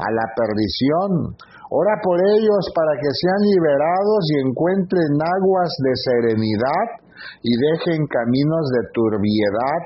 a 0.04 0.08
la 0.12 0.26
perdición. 0.36 1.32
Ora 1.72 1.96
por 2.04 2.20
ellos 2.36 2.68
para 2.76 2.92
que 3.00 3.08
sean 3.08 3.40
liberados 3.40 4.20
y 4.28 4.52
encuentren 4.52 5.16
aguas 5.16 5.72
de 5.80 5.92
serenidad 5.96 7.01
y 7.42 7.52
dejen 7.56 8.06
caminos 8.06 8.64
de 8.72 8.82
turbiedad, 8.92 9.80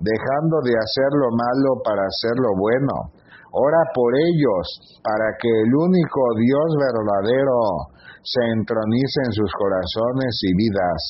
dejando 0.00 0.56
de 0.64 0.74
hacer 0.76 1.10
lo 1.12 1.28
malo 1.32 1.82
para 1.84 2.02
hacer 2.02 2.36
lo 2.36 2.52
bueno. 2.58 3.20
Ora 3.52 3.82
por 3.94 4.14
ellos 4.14 4.64
para 5.02 5.34
que 5.40 5.50
el 5.50 5.74
único 5.74 6.22
Dios 6.38 6.68
verdadero 6.78 7.90
se 8.22 8.42
entronice 8.52 9.18
en 9.26 9.32
sus 9.32 9.50
corazones 9.58 10.32
y 10.46 10.54
vidas 10.54 11.02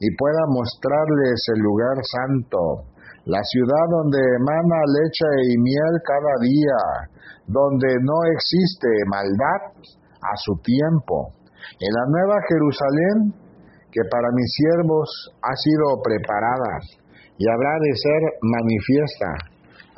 y 0.00 0.08
pueda 0.16 0.44
mostrarles 0.52 1.38
el 1.54 1.60
lugar 1.62 1.96
santo, 2.02 2.60
la 3.24 3.40
ciudad 3.42 3.86
donde 3.90 4.18
emana 4.18 4.80
leche 5.00 5.30
y 5.48 5.58
miel 5.58 5.94
cada 6.04 6.34
día, 6.42 6.80
donde 7.46 7.88
no 8.02 8.18
existe 8.36 8.88
maldad 9.08 9.72
a 10.20 10.34
su 10.36 10.60
tiempo. 10.60 11.32
En 11.80 11.92
la 11.92 12.04
nueva 12.10 12.36
Jerusalén, 12.48 13.47
que 13.98 14.06
para 14.06 14.30
mis 14.30 14.46
siervos 14.54 15.10
ha 15.42 15.54
sido 15.58 15.98
preparada 16.06 16.78
y 17.34 17.50
habrá 17.50 17.74
de 17.82 17.92
ser 17.98 18.22
manifiesta 18.46 19.26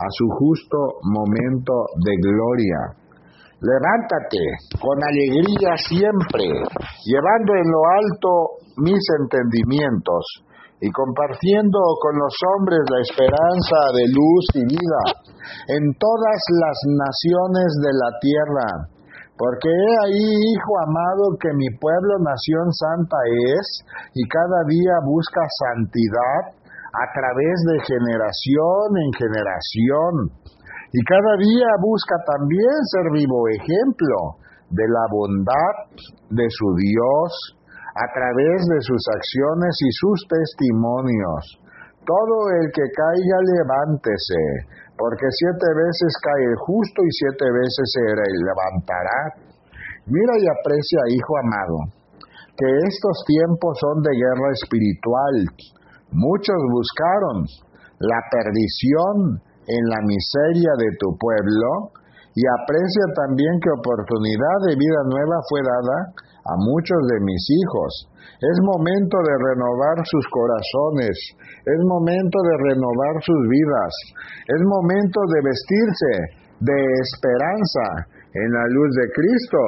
a 0.00 0.06
su 0.16 0.24
justo 0.40 1.04
momento 1.04 1.84
de 2.00 2.16
gloria 2.16 2.96
Levántate 3.60 4.40
con 4.80 4.96
alegría 5.04 5.76
siempre, 5.76 6.48
llevando 7.04 7.52
en 7.60 7.68
lo 7.68 7.82
alto 7.92 8.30
mis 8.80 9.04
entendimientos 9.20 10.48
y 10.80 10.88
compartiendo 10.88 11.78
con 12.00 12.16
los 12.16 12.32
hombres 12.56 12.80
la 12.88 13.00
esperanza 13.04 13.80
de 14.00 14.04
luz 14.16 14.44
y 14.56 14.64
vida 14.64 15.02
en 15.76 15.92
todas 15.92 16.40
las 16.56 16.76
naciones 16.88 17.68
de 17.84 17.92
la 18.00 18.10
tierra. 18.24 18.66
Porque 19.40 19.72
he 19.72 19.92
ahí, 20.04 20.52
hijo 20.52 20.72
amado, 20.84 21.32
que 21.40 21.48
mi 21.56 21.72
pueblo 21.80 22.20
nación 22.20 22.68
santa 22.76 23.16
es 23.56 23.64
y 24.12 24.28
cada 24.28 24.68
día 24.68 25.00
busca 25.00 25.40
santidad 25.64 26.60
a 26.92 27.06
través 27.08 27.56
de 27.72 27.76
generación 27.88 29.00
en 29.00 29.10
generación 29.16 30.12
y 30.92 31.00
cada 31.08 31.40
día 31.40 31.70
busca 31.80 32.16
también 32.26 32.76
ser 32.92 33.06
vivo 33.16 33.48
ejemplo 33.48 34.36
de 34.76 34.84
la 34.84 35.06
bondad 35.08 35.74
de 36.28 36.46
su 36.50 36.74
Dios 36.76 37.56
a 37.96 38.12
través 38.12 38.60
de 38.68 38.80
sus 38.82 39.02
acciones 39.08 39.72
y 39.80 39.90
sus 40.04 40.18
testimonios. 40.28 41.42
Todo 42.04 42.36
el 42.60 42.68
que 42.74 42.84
caiga, 42.92 43.38
levántese, 43.56 44.44
porque 45.00 45.24
siete 45.32 45.64
veces 45.72 46.12
cae 46.20 46.44
el 46.44 46.56
justo 46.60 47.00
y 47.00 47.08
siete 47.08 47.48
veces 47.48 47.84
se 47.88 48.04
levantará. 48.04 49.20
Mira 50.04 50.36
y 50.36 50.44
aprecia, 50.44 51.00
hijo 51.08 51.32
amado, 51.40 51.78
que 52.52 52.68
estos 52.84 53.24
tiempos 53.24 53.80
son 53.80 54.04
de 54.04 54.12
guerra 54.12 54.52
espiritual. 54.52 55.34
Muchos 56.12 56.60
buscaron 56.68 57.48
la 57.96 58.20
perdición 58.28 59.40
en 59.72 59.82
la 59.88 60.04
miseria 60.04 60.76
de 60.76 60.92
tu 61.00 61.16
pueblo 61.16 61.96
y 62.36 62.44
aprecia 62.60 63.06
también 63.24 63.56
que 63.56 63.72
oportunidad 63.72 64.58
de 64.68 64.76
vida 64.76 65.00
nueva 65.08 65.36
fue 65.48 65.60
dada 65.64 65.96
a 66.44 66.54
muchos 66.56 67.00
de 67.12 67.18
mis 67.20 67.44
hijos. 67.50 68.08
Es 68.40 68.56
momento 68.62 69.16
de 69.20 69.34
renovar 69.52 69.96
sus 70.04 70.24
corazones, 70.28 71.14
es 71.64 71.80
momento 71.84 72.38
de 72.40 72.54
renovar 72.72 73.14
sus 73.20 73.40
vidas, 73.48 73.92
es 74.48 74.60
momento 74.64 75.20
de 75.28 75.40
vestirse 75.44 76.12
de 76.60 76.78
esperanza 77.04 77.86
en 78.34 78.48
la 78.52 78.64
luz 78.68 78.90
de 78.96 79.06
Cristo, 79.12 79.62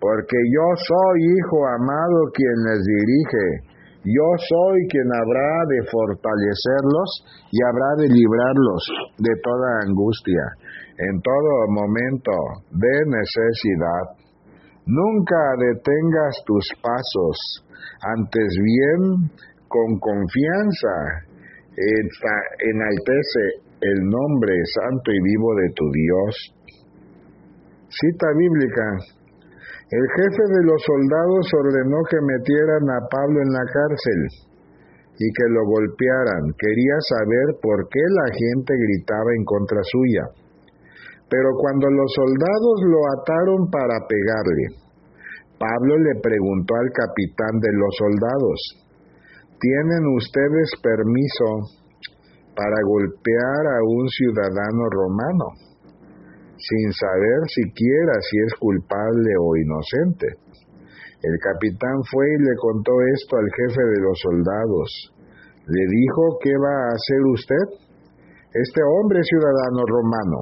porque 0.00 0.38
yo 0.50 0.66
soy 0.76 1.18
hijo 1.38 1.58
amado 1.66 2.30
quien 2.34 2.56
les 2.70 2.82
dirige 2.82 3.76
yo 4.06 4.22
soy 4.38 4.86
quien 4.86 5.08
habrá 5.10 5.66
de 5.66 5.82
fortalecerlos 5.90 7.10
y 7.50 7.58
habrá 7.66 7.90
de 7.98 8.06
librarlos 8.06 8.86
de 9.18 9.34
toda 9.42 9.82
angustia, 9.82 10.44
en 10.98 11.20
todo 11.22 11.66
momento 11.74 12.30
de 12.70 12.94
necesidad. 13.10 14.25
Nunca 14.86 15.42
detengas 15.58 16.42
tus 16.46 16.64
pasos, 16.80 17.36
antes 18.00 18.48
bien, 18.62 19.30
con 19.66 19.98
confianza, 19.98 21.26
enaltece 21.74 23.66
el 23.80 23.98
nombre 24.08 24.54
santo 24.78 25.10
y 25.10 25.20
vivo 25.22 25.54
de 25.56 25.68
tu 25.74 25.84
Dios. 25.90 26.32
Cita 27.90 28.28
bíblica, 28.38 28.86
el 29.90 30.06
jefe 30.18 30.44
de 30.54 30.62
los 30.64 30.82
soldados 30.82 31.46
ordenó 31.54 31.98
que 32.10 32.20
metieran 32.22 32.86
a 32.90 33.06
Pablo 33.10 33.42
en 33.42 33.52
la 33.52 33.66
cárcel 33.66 34.20
y 35.18 35.26
que 35.32 35.46
lo 35.50 35.66
golpearan. 35.66 36.54
Quería 36.58 36.98
saber 37.10 37.58
por 37.62 37.88
qué 37.88 38.02
la 38.02 38.34
gente 38.34 38.74
gritaba 38.74 39.30
en 39.36 39.44
contra 39.44 39.80
suya. 39.82 40.45
Pero 41.28 41.48
cuando 41.58 41.90
los 41.90 42.10
soldados 42.14 42.76
lo 42.86 43.00
ataron 43.18 43.70
para 43.70 43.98
pegarle, 44.06 44.66
Pablo 45.58 45.98
le 45.98 46.20
preguntó 46.20 46.74
al 46.76 46.90
capitán 46.92 47.58
de 47.60 47.72
los 47.72 47.92
soldados, 47.96 48.58
¿tienen 49.58 50.06
ustedes 50.14 50.70
permiso 50.82 51.46
para 52.54 52.76
golpear 52.84 53.62
a 53.74 53.82
un 53.82 54.08
ciudadano 54.08 54.84
romano? 54.90 55.66
sin 56.56 56.92
saber 56.92 57.40
siquiera 57.52 58.14
si 58.20 58.36
es 58.48 58.54
culpable 58.58 59.30
o 59.40 59.56
inocente. 59.56 60.26
El 61.22 61.36
capitán 61.40 61.98
fue 62.10 62.24
y 62.26 62.42
le 62.42 62.54
contó 62.56 62.92
esto 63.14 63.36
al 63.36 63.48
jefe 63.50 63.82
de 63.82 64.00
los 64.00 64.16
soldados. 64.20 64.88
Le 65.66 65.84
dijo, 65.86 66.38
¿qué 66.40 66.52
va 66.56 66.74
a 66.74 66.94
hacer 66.94 67.20
usted? 67.32 67.66
Este 68.52 68.80
hombre 68.82 69.20
ciudadano 69.22 69.82
romano. 69.84 70.38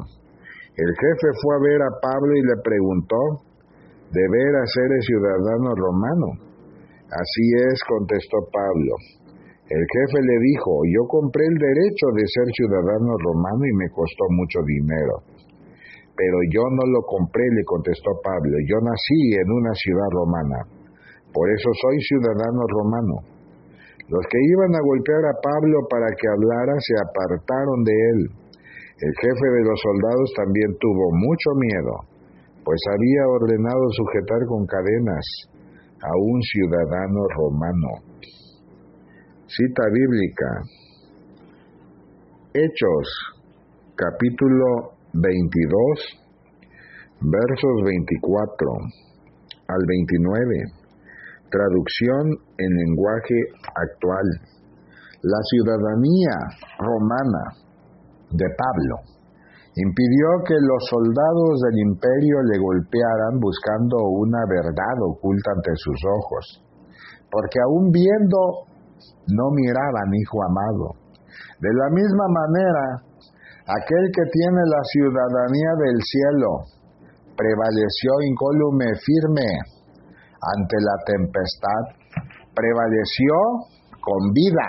El 0.75 0.91
jefe 0.91 1.29
fue 1.39 1.55
a 1.55 1.63
ver 1.63 1.81
a 1.87 1.93
Pablo 2.03 2.35
y 2.35 2.43
le 2.43 2.57
preguntó, 2.59 3.47
¿de 4.11 4.25
veras 4.27 4.71
eres 4.75 5.07
ciudadano 5.07 5.71
romano? 5.71 6.27
Así 7.07 7.47
es, 7.71 7.79
contestó 7.87 8.43
Pablo. 8.51 8.95
El 9.71 9.81
jefe 9.87 10.19
le 10.19 10.37
dijo, 10.43 10.83
yo 10.91 11.07
compré 11.07 11.47
el 11.47 11.59
derecho 11.63 12.07
de 12.19 12.27
ser 12.27 12.49
ciudadano 12.59 13.15
romano 13.23 13.63
y 13.71 13.73
me 13.79 13.89
costó 13.95 14.27
mucho 14.35 14.59
dinero. 14.67 15.23
Pero 16.11 16.37
yo 16.51 16.63
no 16.75 16.85
lo 16.91 17.07
compré, 17.07 17.43
le 17.55 17.65
contestó 17.65 18.11
Pablo. 18.23 18.59
Yo 18.67 18.79
nací 18.83 19.21
en 19.35 19.51
una 19.51 19.73
ciudad 19.79 20.11
romana. 20.11 20.59
Por 21.33 21.47
eso 21.51 21.71
soy 21.71 22.03
ciudadano 22.03 22.63
romano. 22.67 23.15
Los 24.11 24.27
que 24.27 24.39
iban 24.43 24.75
a 24.75 24.83
golpear 24.83 25.23
a 25.23 25.39
Pablo 25.39 25.87
para 25.87 26.07
que 26.19 26.27
hablara 26.29 26.75
se 26.83 26.95
apartaron 26.99 27.79
de 27.83 27.95
él. 27.95 28.44
El 29.05 29.13
jefe 29.21 29.47
de 29.53 29.65
los 29.69 29.79
soldados 29.85 30.33
también 30.35 30.79
tuvo 30.81 31.13
mucho 31.13 31.51
miedo, 31.61 31.95
pues 32.65 32.81
había 32.89 33.29
ordenado 33.37 33.85
sujetar 33.93 34.47
con 34.49 34.65
cadenas 34.65 35.27
a 36.01 36.09
un 36.17 36.41
ciudadano 36.41 37.21
romano. 37.37 37.91
Cita 39.45 39.83
bíblica. 39.93 40.49
Hechos, 42.55 43.07
capítulo 43.95 44.97
22, 45.13 46.25
versos 47.29 47.77
24 47.85 48.69
al 49.69 49.83
29. 49.87 50.65
Traducción 51.51 52.41
en 52.57 52.71
lenguaje 52.73 53.37
actual. 53.69 54.29
La 55.21 55.41
ciudadanía 55.53 56.37
romana 56.79 57.64
de 58.35 58.47
Pablo 58.59 59.15
impidió 59.75 60.29
que 60.47 60.55
los 60.55 60.83
soldados 60.87 61.59
del 61.67 61.79
imperio 61.91 62.37
le 62.47 62.59
golpearan 62.59 63.43
buscando 63.43 63.99
una 64.23 64.39
verdad 64.47 64.97
oculta 65.03 65.51
ante 65.51 65.75
sus 65.75 65.99
ojos, 66.15 66.63
porque 67.31 67.59
aún 67.59 67.91
viendo 67.91 68.71
no 69.35 69.51
miraban, 69.51 70.15
hijo 70.15 70.39
amado. 70.47 70.95
De 71.59 71.71
la 71.75 71.91
misma 71.91 72.27
manera, 72.31 72.85
aquel 73.67 74.05
que 74.15 74.25
tiene 74.31 74.63
la 74.63 74.83
ciudadanía 74.95 75.71
del 75.83 75.99
cielo 76.07 76.51
prevaleció 77.35 78.11
incólume 78.31 78.95
firme 79.03 79.49
ante 80.55 80.77
la 80.79 80.97
tempestad, 81.03 81.83
prevaleció 82.55 83.35
con 83.99 84.31
vida, 84.31 84.69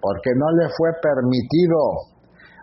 porque 0.00 0.30
no 0.36 0.48
le 0.56 0.68
fue 0.72 0.88
permitido 1.02 2.11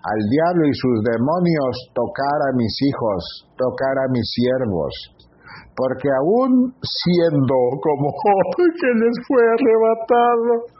al 0.04 0.22
diablo 0.30 0.64
y 0.68 0.74
sus 0.74 1.04
demonios 1.04 1.74
tocar 1.94 2.40
a 2.48 2.56
mis 2.56 2.72
hijos, 2.88 3.22
tocar 3.58 3.96
a 4.00 4.08
mis 4.12 4.24
siervos, 4.32 4.94
porque 5.76 6.08
aún 6.08 6.74
siendo 6.80 7.56
como 7.84 8.08
que 8.56 8.92
les 8.96 9.16
fue 9.28 9.44
arrebatado 9.44 10.80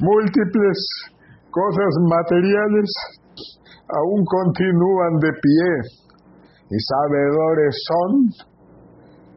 múltiples 0.00 0.78
cosas 1.50 1.92
materiales, 2.06 2.90
aún 3.90 4.24
continúan 4.24 5.18
de 5.18 5.30
pie 5.42 5.70
y 6.70 6.76
sabedores 6.78 7.74
son 7.86 8.10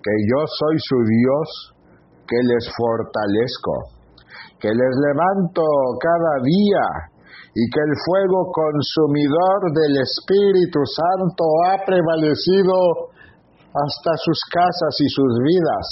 que 0.02 0.14
yo 0.30 0.46
soy 0.46 0.76
su 0.78 0.98
Dios, 1.04 1.76
que 2.28 2.38
les 2.44 2.70
fortalezco, 2.78 3.76
que 4.60 4.70
les 4.70 4.94
levanto 5.04 5.64
cada 6.00 6.44
día 6.44 7.17
y 7.56 7.64
que 7.70 7.82
el 7.82 7.96
fuego 8.06 8.52
consumidor 8.54 9.74
del 9.74 9.98
Espíritu 9.98 10.80
Santo 10.86 11.44
ha 11.68 11.86
prevalecido 11.86 13.10
hasta 13.74 14.12
sus 14.22 14.40
casas 14.54 14.94
y 15.02 15.10
sus 15.10 15.32
vidas, 15.44 15.86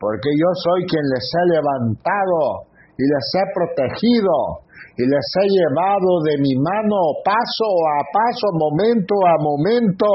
porque 0.00 0.30
yo 0.32 0.50
soy 0.54 0.86
quien 0.86 1.04
les 1.12 1.24
he 1.24 1.44
levantado 1.54 2.68
y 2.96 3.04
les 3.04 3.26
he 3.36 3.44
protegido 3.54 4.68
y 4.98 5.02
les 5.06 5.26
he 5.38 5.46
llevado 5.46 6.10
de 6.26 6.38
mi 6.42 6.56
mano 6.58 7.22
paso 7.24 7.70
a 7.86 8.02
paso, 8.10 8.50
momento 8.52 9.14
a 9.14 9.38
momento, 9.38 10.10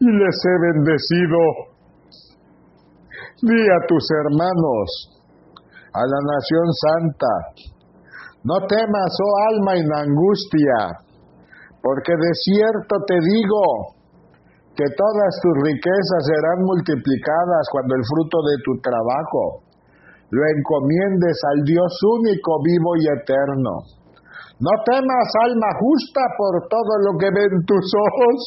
y 0.00 0.06
les 0.06 0.36
he 0.48 0.56
bendecido. 0.72 1.38
Di 3.42 3.68
a 3.68 3.86
tus 3.86 4.08
hermanos, 4.10 5.17
a 5.98 6.02
la 6.06 6.20
nación 6.22 6.66
santa. 6.78 7.34
No 8.46 8.54
temas, 8.70 9.10
oh 9.18 9.34
alma 9.50 9.72
en 9.74 9.90
angustia, 9.90 11.02
porque 11.82 12.14
de 12.14 12.32
cierto 12.46 12.94
te 13.02 13.18
digo 13.18 13.98
que 14.78 14.86
todas 14.94 15.32
tus 15.42 15.54
riquezas 15.66 16.22
serán 16.22 16.62
multiplicadas 16.62 17.66
cuando 17.74 17.98
el 17.98 18.04
fruto 18.06 18.38
de 18.46 18.56
tu 18.62 18.72
trabajo 18.78 19.66
lo 20.30 20.42
encomiendes 20.54 21.36
al 21.50 21.64
Dios 21.66 21.90
único, 22.14 22.62
vivo 22.62 22.90
y 23.02 23.04
eterno. 23.18 23.74
No 24.60 24.70
temas, 24.86 25.28
alma 25.50 25.70
justa, 25.82 26.22
por 26.38 26.68
todo 26.70 26.94
lo 27.10 27.18
que 27.18 27.30
ven 27.30 27.64
tus 27.66 27.86
ojos, 27.90 28.38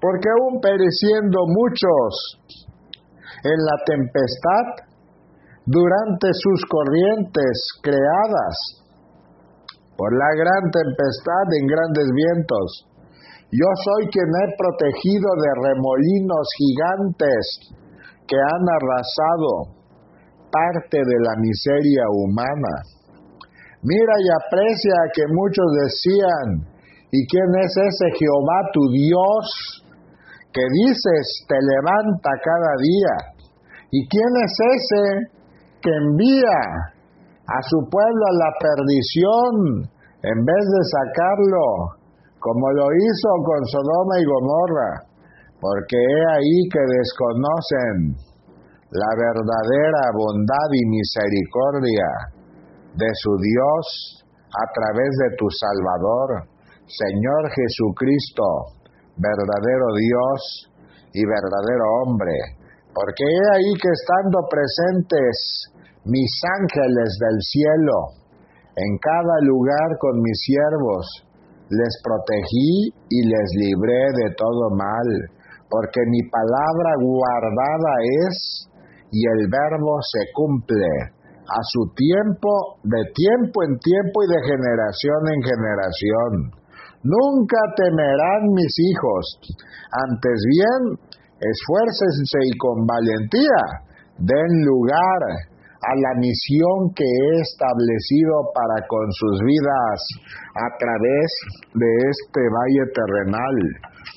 porque 0.00 0.28
aún 0.38 0.60
pereciendo 0.60 1.38
muchos 1.50 2.38
en 3.42 3.58
la 3.58 3.76
tempestad, 3.86 4.86
durante 5.66 6.30
sus 6.32 6.62
corrientes 6.70 7.54
creadas 7.82 8.86
por 9.96 10.14
la 10.14 10.30
gran 10.38 10.70
tempestad 10.70 11.46
en 11.58 11.66
grandes 11.66 12.08
vientos. 12.14 12.86
Yo 13.50 13.66
soy 13.82 14.06
quien 14.10 14.30
he 14.30 14.46
protegido 14.54 15.28
de 15.34 15.50
remolinos 15.66 16.46
gigantes 16.58 17.44
que 18.26 18.36
han 18.36 18.64
arrasado 18.78 19.74
parte 20.50 20.98
de 20.98 21.18
la 21.18 21.34
miseria 21.42 22.04
humana. 22.14 22.74
Mira 23.82 24.14
y 24.22 24.28
aprecia 24.46 24.98
que 25.14 25.22
muchos 25.30 25.66
decían, 25.82 26.46
¿y 27.10 27.26
quién 27.26 27.50
es 27.58 27.74
ese 27.76 28.18
Jehová 28.18 28.70
tu 28.72 28.82
Dios 28.90 29.82
que 30.52 30.62
dices 30.62 31.44
te 31.48 31.58
levanta 31.58 32.30
cada 32.42 32.72
día? 32.82 33.14
¿Y 33.90 34.08
quién 34.08 34.32
es 34.44 34.54
ese 34.74 35.36
que 35.86 35.94
envía 35.94 36.58
a 37.46 37.58
su 37.62 37.78
pueblo 37.86 38.22
a 38.26 38.38
la 38.42 38.50
perdición 38.58 39.86
en 40.18 40.38
vez 40.42 40.64
de 40.66 40.82
sacarlo, 40.90 41.94
como 42.42 42.66
lo 42.74 42.86
hizo 42.90 43.30
con 43.46 43.62
Sodoma 43.70 44.18
y 44.18 44.24
Gomorra, 44.26 44.90
porque 45.60 45.94
he 45.94 46.22
ahí 46.34 46.58
que 46.74 46.82
desconocen 46.82 48.18
la 48.90 49.10
verdadera 49.14 50.10
bondad 50.10 50.70
y 50.74 50.86
misericordia 50.90 52.10
de 52.98 53.10
su 53.22 53.30
Dios 53.38 54.26
a 54.50 54.66
través 54.74 55.10
de 55.22 55.36
tu 55.38 55.46
Salvador, 55.54 56.50
Señor 56.86 57.42
Jesucristo, 57.54 58.74
verdadero 59.18 59.94
Dios 59.94 60.72
y 61.14 61.22
verdadero 61.22 61.84
hombre, 62.02 62.34
porque 62.92 63.22
he 63.22 63.54
ahí 63.54 63.70
que 63.78 63.90
estando 63.94 64.38
presentes 64.50 65.75
mis 66.06 66.30
ángeles 66.62 67.18
del 67.18 67.38
cielo, 67.42 67.98
en 68.76 68.98
cada 68.98 69.36
lugar 69.42 69.98
con 69.98 70.22
mis 70.22 70.38
siervos, 70.38 71.06
les 71.70 71.94
protegí 72.02 72.94
y 73.10 73.26
les 73.26 73.48
libré 73.58 74.04
de 74.14 74.30
todo 74.38 74.70
mal, 74.70 75.08
porque 75.68 76.00
mi 76.06 76.22
palabra 76.30 76.90
guardada 77.02 77.94
es 78.22 78.70
y 79.10 79.26
el 79.26 79.50
verbo 79.50 79.98
se 80.02 80.30
cumple 80.32 80.86
a 81.42 81.60
su 81.74 81.90
tiempo, 81.94 82.78
de 82.82 83.02
tiempo 83.14 83.64
en 83.66 83.78
tiempo 83.78 84.16
y 84.22 84.28
de 84.30 84.40
generación 84.46 85.20
en 85.26 85.40
generación. 85.42 86.32
Nunca 87.02 87.60
temerán 87.74 88.42
mis 88.54 88.74
hijos, 88.78 89.24
antes 89.90 90.38
bien, 90.54 90.98
esfuércense 91.38 92.38
y 92.46 92.58
con 92.58 92.86
valentía 92.86 93.86
den 94.18 94.64
lugar 94.64 95.55
a 95.82 95.92
la 95.94 96.12
misión 96.18 96.92
que 96.94 97.04
he 97.04 97.40
establecido 97.40 98.48
para 98.54 98.86
con 98.88 99.06
sus 99.12 99.40
vidas 99.44 99.98
a 100.54 100.68
través 100.78 101.28
de 101.74 101.90
este 102.10 102.42
valle 102.48 102.84
terrenal. 102.94 103.56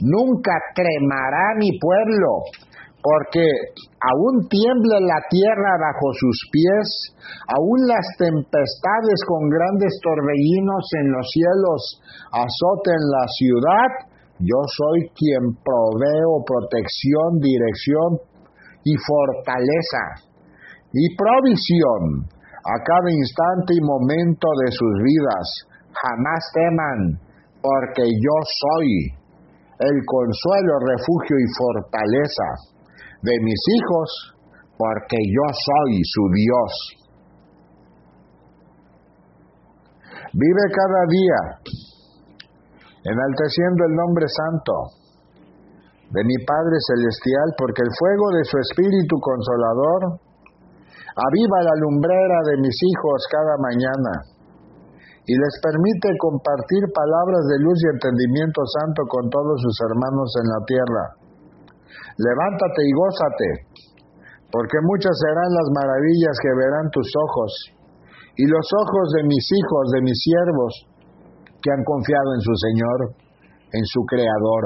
Nunca 0.02 0.54
tremará 0.76 1.56
mi 1.58 1.78
pueblo, 1.80 2.48
porque 3.02 3.48
aún 4.00 4.48
tiemble 4.48 5.00
la 5.02 5.20
tierra 5.30 5.72
bajo 5.80 6.08
sus 6.14 6.38
pies, 6.52 6.88
aún 7.48 7.88
las 7.88 8.06
tempestades 8.18 9.20
con 9.28 9.50
grandes 9.50 10.00
torbellinos 10.04 10.84
en 11.00 11.12
los 11.12 11.28
cielos 11.32 11.82
azoten 12.32 13.00
la 13.00 13.26
ciudad, 13.40 13.92
yo 14.40 14.60
soy 14.68 15.12
quien 15.16 15.56
proveo 15.64 16.44
protección, 16.48 17.40
dirección 17.40 18.20
y 18.84 18.96
fortaleza 18.96 20.29
y 20.94 21.16
provisión 21.16 22.26
a 22.66 22.76
cada 22.84 23.10
instante 23.12 23.74
y 23.78 23.82
momento 23.82 24.48
de 24.66 24.72
sus 24.72 24.94
vidas. 25.04 25.46
Jamás 25.90 26.42
teman, 26.54 27.00
porque 27.62 28.04
yo 28.06 28.38
soy 28.46 29.20
el 29.80 29.98
consuelo, 30.06 30.74
refugio 30.86 31.36
y 31.40 31.48
fortaleza 31.58 32.48
de 33.22 33.36
mis 33.42 33.62
hijos, 33.76 34.36
porque 34.78 35.18
yo 35.18 35.46
soy 35.54 36.02
su 36.04 36.24
Dios. 36.36 36.72
Vive 40.34 40.66
cada 40.70 41.04
día 41.10 41.42
enalteciendo 43.04 43.86
el 43.86 43.96
nombre 43.96 44.26
santo 44.28 44.74
de 46.12 46.24
mi 46.24 46.38
Padre 46.46 46.78
Celestial, 46.86 47.54
porque 47.58 47.82
el 47.82 47.92
fuego 47.98 48.26
de 48.38 48.44
su 48.44 48.58
Espíritu 48.58 49.16
Consolador 49.20 50.20
aviva 51.20 51.58
la 51.68 51.76
lumbrera 51.84 52.40
de 52.48 52.56
mis 52.64 52.78
hijos 52.80 53.20
cada 53.28 53.56
mañana 53.60 54.14
y 55.28 55.34
les 55.36 55.56
permite 55.62 56.10
compartir 56.18 56.84
palabras 56.90 57.44
de 57.54 57.58
luz 57.62 57.78
y 57.86 57.88
entendimiento 57.94 58.62
santo 58.66 59.04
con 59.06 59.30
todos 59.30 59.62
sus 59.62 59.78
hermanos 59.86 60.30
en 60.42 60.48
la 60.50 60.62
tierra. 60.66 61.06
Levántate 62.18 62.82
y 62.82 62.92
gózate, 62.98 63.50
porque 64.50 64.80
muchas 64.82 65.14
serán 65.22 65.52
las 65.54 65.70
maravillas 65.76 66.36
que 66.42 66.52
verán 66.58 66.88
tus 66.90 67.10
ojos 67.14 67.52
y 68.42 68.46
los 68.48 68.66
ojos 68.74 69.06
de 69.20 69.24
mis 69.30 69.46
hijos, 69.54 69.84
de 69.94 70.02
mis 70.02 70.18
siervos, 70.18 70.74
que 71.62 71.72
han 71.78 71.84
confiado 71.84 72.34
en 72.34 72.42
su 72.42 72.54
Señor, 72.56 73.00
en 73.76 73.86
su 73.86 74.02
Creador. 74.10 74.64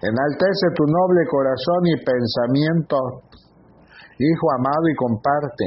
Enaltece 0.00 0.66
tu 0.74 0.84
noble 0.86 1.22
corazón 1.28 1.82
y 1.92 1.96
pensamiento, 2.00 2.96
Hijo 4.22 4.46
amado, 4.54 4.86
y 4.86 4.94
comparte 4.94 5.66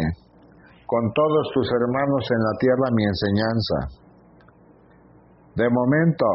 con 0.87 1.11
todos 1.11 1.43
tus 1.53 1.67
hermanos 1.75 2.23
en 2.31 2.39
la 2.39 2.53
tierra 2.55 2.87
mi 2.95 3.03
enseñanza. 3.03 3.77
De 5.55 5.67
momento, 5.67 6.25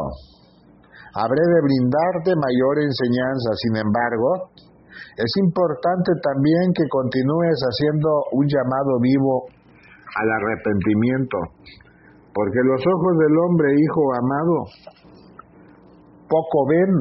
habré 1.17 1.41
de 1.41 1.61
brindarte 1.65 2.35
mayor 2.37 2.77
enseñanza, 2.77 3.49
sin 3.57 3.75
embargo, 3.81 4.53
es 5.17 5.31
importante 5.41 6.11
también 6.21 6.73
que 6.77 6.85
continúes 6.89 7.57
haciendo 7.57 8.09
un 8.33 8.45
llamado 8.45 8.99
vivo 9.01 9.49
al 10.13 10.27
arrepentimiento, 10.29 11.37
porque 12.33 12.61
los 12.69 12.81
ojos 12.85 13.13
del 13.17 13.35
hombre, 13.39 13.73
hijo 13.73 14.01
amado, 14.13 14.57
poco 16.29 16.67
ven, 16.69 16.91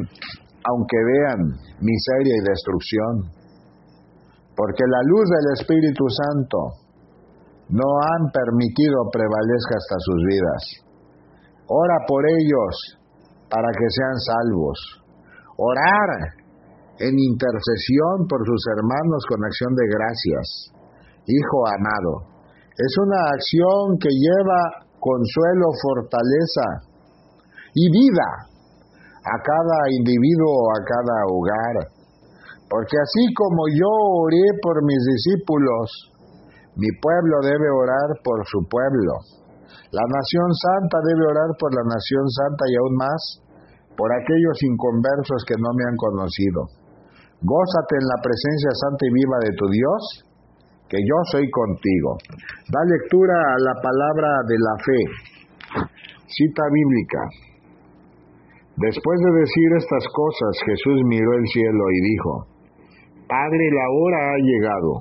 aunque 0.65 0.97
vean 0.97 1.41
miseria 1.81 2.35
y 2.37 2.49
destrucción, 2.49 3.40
porque 4.61 4.85
la 4.85 5.01
luz 5.09 5.25
del 5.25 5.47
Espíritu 5.57 6.05
Santo 6.13 6.59
no 7.73 7.89
han 7.97 8.29
permitido 8.29 9.09
prevalezca 9.09 9.73
hasta 9.73 9.97
sus 10.05 10.21
vidas. 10.29 10.63
Ora 11.65 11.97
por 12.05 12.21
ellos 12.29 13.01
para 13.49 13.73
que 13.73 13.89
sean 13.89 14.19
salvos. 14.21 14.77
Orar 15.57 16.37
en 17.01 17.17
intercesión 17.17 18.29
por 18.29 18.45
sus 18.45 18.61
hermanos 18.77 19.25
con 19.33 19.41
acción 19.41 19.73
de 19.81 19.87
gracias. 19.97 20.47
Hijo 21.25 21.59
amado, 21.81 22.29
es 22.77 22.93
una 23.01 23.33
acción 23.33 23.97
que 23.97 24.13
lleva 24.13 24.61
consuelo, 25.01 25.73
fortaleza 25.81 26.85
y 27.73 27.89
vida 27.89 28.29
a 29.25 29.37
cada 29.41 29.79
individuo, 29.89 30.69
a 30.69 30.85
cada 30.85 31.17
hogar. 31.33 32.00
Porque 32.71 32.95
así 33.03 33.35
como 33.35 33.67
yo 33.67 33.91
oré 34.23 34.47
por 34.63 34.79
mis 34.87 35.03
discípulos, 35.03 36.15
mi 36.79 36.87
pueblo 37.03 37.43
debe 37.43 37.67
orar 37.67 38.15
por 38.23 38.47
su 38.47 38.63
pueblo. 38.71 39.27
La 39.91 40.07
nación 40.07 40.49
santa 40.55 41.03
debe 41.03 41.27
orar 41.35 41.51
por 41.59 41.75
la 41.75 41.83
nación 41.83 42.31
santa 42.31 42.63
y 42.71 42.75
aún 42.79 42.95
más 42.95 43.21
por 43.99 44.07
aquellos 44.15 44.63
inconversos 44.63 45.43
que 45.51 45.59
no 45.59 45.75
me 45.75 45.83
han 45.83 45.99
conocido. 45.99 46.71
Gózate 47.43 47.95
en 47.99 48.07
la 48.07 48.23
presencia 48.23 48.71
santa 48.87 49.03
y 49.03 49.13
viva 49.19 49.39
de 49.43 49.53
tu 49.59 49.67
Dios, 49.67 50.01
que 50.87 50.99
yo 51.03 51.17
soy 51.35 51.51
contigo. 51.51 52.23
Da 52.71 52.87
lectura 52.87 53.35
a 53.35 53.57
la 53.67 53.75
palabra 53.83 54.31
de 54.47 54.57
la 54.63 54.75
fe. 54.79 55.01
Cita 56.23 56.63
bíblica. 56.71 57.23
Después 58.79 59.19
de 59.27 59.41
decir 59.43 59.69
estas 59.75 60.07
cosas, 60.15 60.53
Jesús 60.71 61.03
miró 61.11 61.35
el 61.35 61.47
cielo 61.51 61.85
y 61.91 62.01
dijo, 62.15 62.60
Padre, 63.31 63.65
la 63.71 63.87
hora 63.95 64.19
ha 64.19 64.39
llegado. 64.43 64.93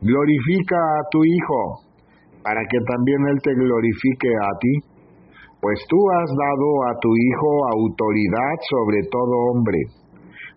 Glorifica 0.00 0.80
a 0.80 1.02
tu 1.12 1.20
Hijo, 1.22 1.84
para 2.42 2.62
que 2.64 2.78
también 2.88 3.20
Él 3.28 3.38
te 3.44 3.52
glorifique 3.52 4.32
a 4.32 4.50
ti, 4.58 4.74
pues 5.60 5.76
tú 5.90 6.00
has 6.16 6.30
dado 6.32 6.68
a 6.88 6.98
tu 6.98 7.12
Hijo 7.12 7.50
autoridad 7.68 8.56
sobre 8.64 9.04
todo 9.12 9.52
hombre 9.52 10.00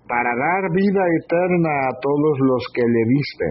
para 0.08 0.30
dar 0.36 0.72
vida 0.72 1.04
eterna 1.24 1.74
a 1.88 2.00
todos 2.02 2.36
los 2.40 2.64
que 2.74 2.84
le 2.84 3.04
diste. 3.08 3.48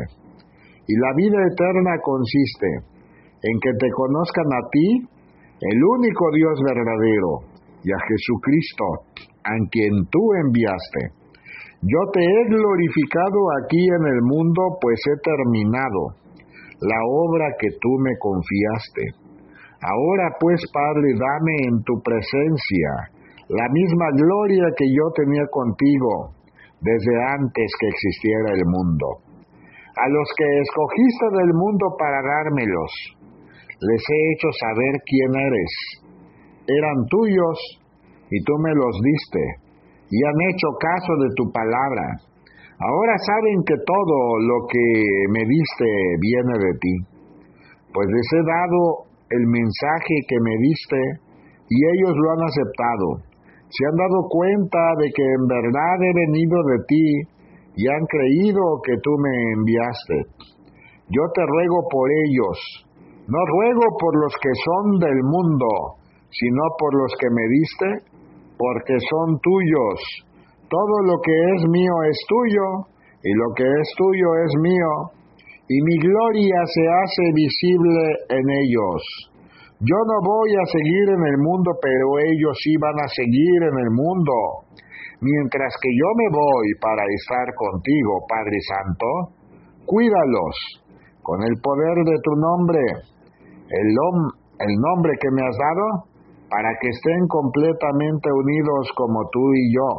Y 0.87 0.95
la 0.97 1.13
vida 1.17 1.39
eterna 1.51 1.97
consiste 2.03 2.69
en 3.43 3.59
que 3.61 3.73
te 3.79 3.91
conozcan 3.91 4.47
a 4.53 4.63
ti, 4.71 4.89
el 5.61 5.81
único 5.83 6.31
Dios 6.35 6.61
verdadero, 6.63 7.33
y 7.85 7.91
a 7.91 7.99
Jesucristo, 8.07 8.85
a 9.45 9.55
quien 9.71 10.07
tú 10.11 10.21
enviaste. 10.45 11.22
Yo 11.83 11.99
te 12.13 12.23
he 12.23 12.45
glorificado 12.47 13.39
aquí 13.59 13.83
en 13.83 14.07
el 14.07 14.23
mundo, 14.23 14.79
pues 14.81 15.03
he 15.03 15.19
terminado 15.19 16.15
la 16.79 16.99
obra 17.11 17.47
que 17.59 17.71
tú 17.81 17.91
me 17.99 18.15
confiaste. 18.19 19.19
Ahora 19.83 20.31
pues, 20.39 20.63
Padre, 20.73 21.11
dame 21.19 21.55
en 21.67 21.83
tu 21.83 22.01
presencia 22.03 23.11
la 23.49 23.67
misma 23.69 24.07
gloria 24.15 24.71
que 24.79 24.87
yo 24.87 25.11
tenía 25.11 25.43
contigo 25.51 26.31
desde 26.81 27.15
antes 27.35 27.67
que 27.79 27.89
existiera 27.89 28.55
el 28.55 28.65
mundo. 28.67 29.19
A 29.99 30.09
los 30.09 30.29
que 30.39 30.47
escogiste 30.63 31.27
del 31.35 31.53
mundo 31.53 31.97
para 31.99 32.23
dármelos, 32.23 32.93
les 33.83 34.03
he 34.07 34.21
hecho 34.33 34.49
saber 34.55 34.95
quién 35.03 35.35
eres. 35.35 35.73
Eran 36.67 37.07
tuyos 37.11 37.59
y 38.31 38.43
tú 38.45 38.55
me 38.59 38.73
los 38.73 38.95
diste, 39.03 39.62
y 40.13 40.17
han 40.21 40.39
hecho 40.53 40.69
caso 40.77 41.13
de 41.25 41.33
tu 41.33 41.49
palabra. 41.49 42.21
Ahora 42.77 43.17
saben 43.25 43.65
que 43.65 43.81
todo 43.81 44.19
lo 44.45 44.69
que 44.69 44.85
me 45.33 45.41
diste 45.49 45.89
viene 46.21 46.55
de 46.61 46.73
ti, 46.77 46.95
pues 47.95 48.07
les 48.13 48.29
he 48.37 48.45
dado 48.45 49.09
el 49.31 49.47
mensaje 49.49 50.15
que 50.29 50.37
me 50.37 50.55
diste 50.61 51.01
y 51.65 51.77
ellos 51.97 52.13
lo 52.13 52.31
han 52.33 52.43
aceptado 52.45 53.33
se 53.73 53.87
han 53.89 53.97
dado 53.97 54.29
cuenta 54.29 54.85
de 55.01 55.09
que 55.17 55.25
en 55.25 55.47
verdad 55.49 55.97
he 56.05 56.13
venido 56.13 56.61
de 56.61 56.79
ti 56.85 57.09
y 57.77 57.89
han 57.89 58.05
creído 58.05 58.61
que 58.85 59.01
tú 59.01 59.17
me 59.17 59.33
enviaste. 59.57 60.29
Yo 61.09 61.25
te 61.33 61.41
ruego 61.41 61.89
por 61.89 62.05
ellos, 62.29 62.59
no 63.29 63.41
ruego 63.41 63.97
por 63.99 64.13
los 64.21 64.35
que 64.37 64.53
son 64.61 64.99
del 65.01 65.23
mundo, 65.25 65.97
sino 66.29 66.63
por 66.77 66.93
los 67.01 67.13
que 67.19 67.29
me 67.33 67.49
diste, 67.49 68.12
porque 68.63 68.95
son 69.11 69.43
tuyos. 69.43 69.99
Todo 70.71 70.97
lo 71.11 71.19
que 71.19 71.35
es 71.35 71.67
mío 71.67 71.95
es 72.07 72.19
tuyo, 72.31 72.87
y 73.27 73.35
lo 73.35 73.51
que 73.59 73.67
es 73.67 73.89
tuyo 73.99 74.29
es 74.47 74.53
mío, 74.63 74.93
y 75.67 75.77
mi 75.83 75.99
gloria 75.99 76.63
se 76.71 76.85
hace 76.87 77.25
visible 77.35 78.07
en 78.31 78.47
ellos 78.47 79.33
yo 79.83 79.99
no 80.07 80.17
voy 80.23 80.51
a 80.55 80.67
seguir 80.71 81.11
en 81.11 81.25
el 81.27 81.39
mundo, 81.43 81.75
pero 81.83 82.07
ellos 82.23 82.55
sí 82.63 82.71
van 82.79 82.95
a 83.03 83.09
seguir 83.11 83.67
en 83.67 83.77
el 83.83 83.91
mundo. 83.91 84.33
Mientras 85.19 85.75
que 85.83 85.91
yo 85.91 86.07
me 86.15 86.29
voy 86.31 86.67
para 86.79 87.03
estar 87.03 87.51
contigo, 87.59 88.23
Padre 88.31 88.59
Santo, 88.63 89.07
cuídalos 89.85 90.55
con 91.21 91.43
el 91.43 91.59
poder 91.59 91.99
de 92.07 92.19
tu 92.23 92.31
nombre, 92.39 92.79
el, 93.75 93.89
el 93.91 94.75
nombre 94.79 95.19
que 95.19 95.31
me 95.35 95.43
has 95.43 95.57
dado, 95.59 95.87
para 96.53 96.69
que 96.77 96.89
estén 96.93 97.25
completamente 97.33 98.29
unidos 98.29 98.93
como 98.93 99.25
tú 99.33 99.41
y 99.57 99.65
yo. 99.73 99.91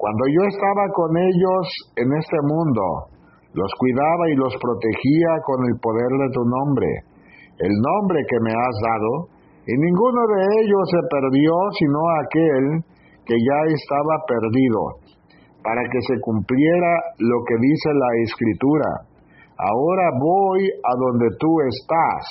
Cuando 0.00 0.24
yo 0.32 0.42
estaba 0.48 0.88
con 0.96 1.12
ellos 1.20 1.64
en 2.00 2.08
este 2.16 2.40
mundo, 2.40 3.12
los 3.52 3.68
cuidaba 3.76 4.24
y 4.32 4.36
los 4.36 4.56
protegía 4.56 5.32
con 5.44 5.60
el 5.68 5.76
poder 5.80 6.08
de 6.08 6.28
tu 6.32 6.44
nombre 6.48 6.88
el 7.58 7.72
nombre 7.72 8.20
que 8.28 8.38
me 8.44 8.52
has 8.52 8.76
dado, 8.84 9.12
y 9.66 9.72
ninguno 9.72 10.20
de 10.28 10.40
ellos 10.60 10.84
se 10.92 11.02
perdió 11.08 11.52
sino 11.78 12.00
aquel 12.20 12.64
que 13.24 13.34
ya 13.34 13.58
estaba 13.72 14.14
perdido, 14.28 14.80
para 15.64 15.82
que 15.90 16.00
se 16.02 16.20
cumpliera 16.20 16.92
lo 17.18 17.38
que 17.48 17.56
dice 17.58 17.88
la 17.94 18.10
escritura. 18.22 18.90
Ahora 19.58 20.10
voy 20.20 20.68
a 20.68 20.92
donde 21.00 21.28
tú 21.40 21.48
estás, 21.66 22.24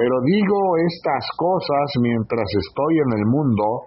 pero 0.00 0.16
digo 0.24 0.56
estas 0.88 1.28
cosas 1.36 1.84
mientras 2.00 2.48
estoy 2.48 2.94
en 3.04 3.20
el 3.20 3.26
mundo, 3.28 3.84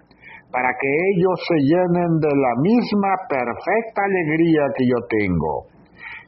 para 0.53 0.69
que 0.77 0.89
ellos 1.17 1.37
se 1.49 1.57
llenen 1.65 2.21
de 2.21 2.29
la 2.29 2.53
misma 2.61 3.17
perfecta 3.25 4.05
alegría 4.05 4.69
que 4.77 4.85
yo 4.85 4.99
tengo. 5.09 5.65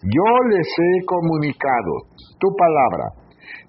Yo 0.02 0.30
les 0.50 0.66
he 0.66 1.06
comunicado 1.06 2.10
tu 2.42 2.50
palabra 2.58 3.26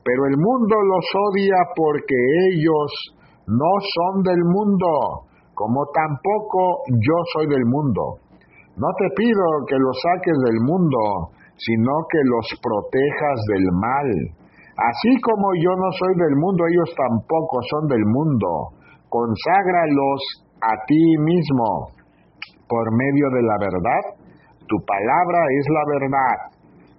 pero 0.06 0.22
el 0.30 0.38
mundo 0.38 0.76
los 0.86 1.06
odia 1.34 1.58
porque 1.74 2.14
ellos 2.54 2.90
no 3.48 3.72
son 3.82 4.22
del 4.22 4.38
mundo, 4.38 5.26
como 5.52 5.82
tampoco 5.90 6.86
yo 6.94 7.16
soy 7.34 7.46
del 7.48 7.66
mundo. 7.66 8.22
No 8.76 8.86
te 8.98 9.08
pido 9.16 9.44
que 9.66 9.74
los 9.74 9.98
saques 9.98 10.38
del 10.46 10.60
mundo, 10.62 11.34
sino 11.56 11.90
que 12.08 12.22
los 12.22 12.46
protejas 12.62 13.38
del 13.50 13.66
mal. 13.74 14.10
Así 14.76 15.20
como 15.22 15.54
yo 15.56 15.72
no 15.72 15.90
soy 15.92 16.14
del 16.20 16.36
mundo, 16.36 16.64
ellos 16.68 16.94
tampoco 16.94 17.60
son 17.70 17.88
del 17.88 18.04
mundo. 18.04 18.76
Conságralos 19.08 20.20
a 20.60 20.84
ti 20.86 21.16
mismo 21.18 21.88
por 22.68 22.84
medio 22.92 23.30
de 23.30 23.42
la 23.42 23.56
verdad. 23.58 24.02
Tu 24.68 24.76
palabra 24.84 25.40
es 25.58 25.66
la 25.72 25.84
verdad. 25.88 26.56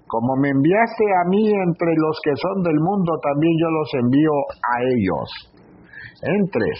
Como 0.08 0.38
me 0.38 0.50
enviaste 0.50 1.06
a 1.22 1.30
mí 1.30 1.52
entre 1.52 1.94
los 1.96 2.18
que 2.24 2.32
son 2.36 2.63
del 2.63 2.80
mundo, 2.80 3.13
también 3.22 3.54
yo 3.60 3.70
los 3.70 3.94
envío 3.94 4.32
a 4.63 4.76
ellos. 4.96 5.30
Entre 6.24 6.72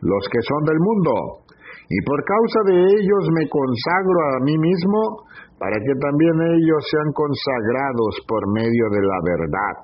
los 0.00 0.28
que 0.32 0.40
son 0.42 0.64
del 0.64 0.80
mundo. 0.80 1.45
Y 1.88 1.98
por 2.02 2.24
causa 2.24 2.60
de 2.66 2.78
ellos 2.82 3.24
me 3.30 3.48
consagro 3.48 4.18
a 4.34 4.44
mí 4.44 4.58
mismo 4.58 5.22
para 5.58 5.76
que 5.78 5.94
también 6.00 6.34
ellos 6.58 6.82
sean 6.90 7.12
consagrados 7.12 8.20
por 8.26 8.42
medio 8.52 8.90
de 8.90 9.02
la 9.06 9.18
verdad. 9.22 9.74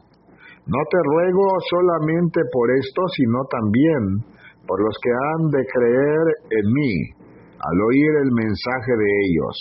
No 0.67 0.79
te 0.91 0.99
ruego 1.03 1.47
solamente 1.71 2.41
por 2.53 2.71
esto, 2.71 3.03
sino 3.15 3.39
también 3.51 4.03
por 4.67 4.79
los 4.83 4.97
que 5.03 5.11
han 5.11 5.51
de 5.51 5.63
creer 5.67 6.25
en 6.51 6.67
mí 6.73 7.23
al 7.59 7.81
oír 7.81 8.13
el 8.25 8.33
mensaje 8.33 8.93
de 8.99 9.11
ellos. 9.27 9.57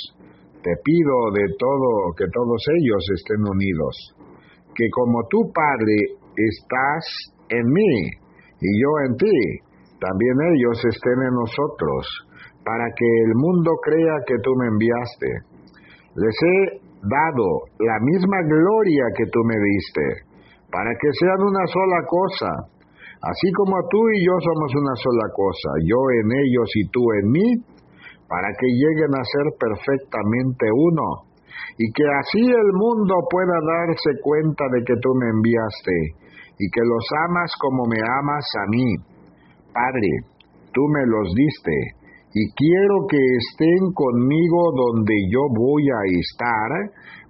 Te 0.62 0.74
pido 0.84 1.32
de 1.34 1.46
todo 1.58 2.14
que 2.18 2.26
todos 2.34 2.62
ellos 2.78 3.04
estén 3.18 3.42
unidos, 3.42 4.16
que 4.76 4.90
como 4.92 5.26
tu 5.30 5.52
Padre 5.54 6.18
estás 6.38 7.34
en 7.50 7.66
mí 7.66 7.94
y 8.62 8.70
yo 8.82 8.90
en 9.08 9.18
ti, 9.18 9.38
también 10.00 10.38
ellos 10.54 10.78
estén 10.86 11.22
en 11.22 11.34
nosotros, 11.34 12.06
para 12.64 12.86
que 12.96 13.10
el 13.26 13.34
mundo 13.36 13.72
crea 13.82 14.16
que 14.26 14.38
tú 14.44 14.52
me 14.58 14.68
enviaste. 14.68 15.30
Les 16.16 16.38
he 16.44 16.60
dado 17.02 17.48
la 17.80 17.98
misma 18.02 18.38
gloria 18.46 19.06
que 19.18 19.26
tú 19.32 19.40
me 19.46 19.58
diste, 19.58 20.28
para 20.70 20.92
que 20.94 21.10
sean 21.20 21.42
una 21.42 21.66
sola 21.68 22.00
cosa, 22.08 22.52
así 23.22 23.48
como 23.54 23.76
tú 23.90 24.00
y 24.14 24.26
yo 24.26 24.36
somos 24.40 24.72
una 24.76 24.96
sola 24.96 25.28
cosa, 25.34 25.70
yo 25.86 26.00
en 26.22 26.28
ellos 26.32 26.70
y 26.76 26.84
tú 26.90 27.02
en 27.22 27.32
mí, 27.32 27.48
para 28.28 28.48
que 28.56 28.68
lleguen 28.68 29.14
a 29.16 29.24
ser 29.24 29.48
perfectamente 29.60 30.66
uno, 30.72 31.28
y 31.78 31.92
que 31.92 32.04
así 32.04 32.44
el 32.46 32.72
mundo 32.74 33.16
pueda 33.30 33.58
darse 33.60 34.22
cuenta 34.22 34.66
de 34.72 34.84
que 34.86 34.96
tú 35.02 35.10
me 35.16 35.28
enviaste, 35.30 35.98
y 36.60 36.66
que 36.70 36.82
los 36.86 37.06
amas 37.28 37.52
como 37.60 37.86
me 37.90 37.98
amas 37.98 38.46
a 38.62 38.70
mí 38.70 39.12
Padre, 39.74 40.10
tú 40.74 40.82
me 40.92 41.06
los 41.08 41.34
diste, 41.34 41.78
y 42.34 42.44
quiero 42.56 43.08
que 43.10 43.20
estén 43.20 43.92
conmigo 43.94 44.72
donde 44.72 45.16
yo 45.30 45.42
voy 45.52 45.84
a 45.84 46.02
estar, 46.16 46.70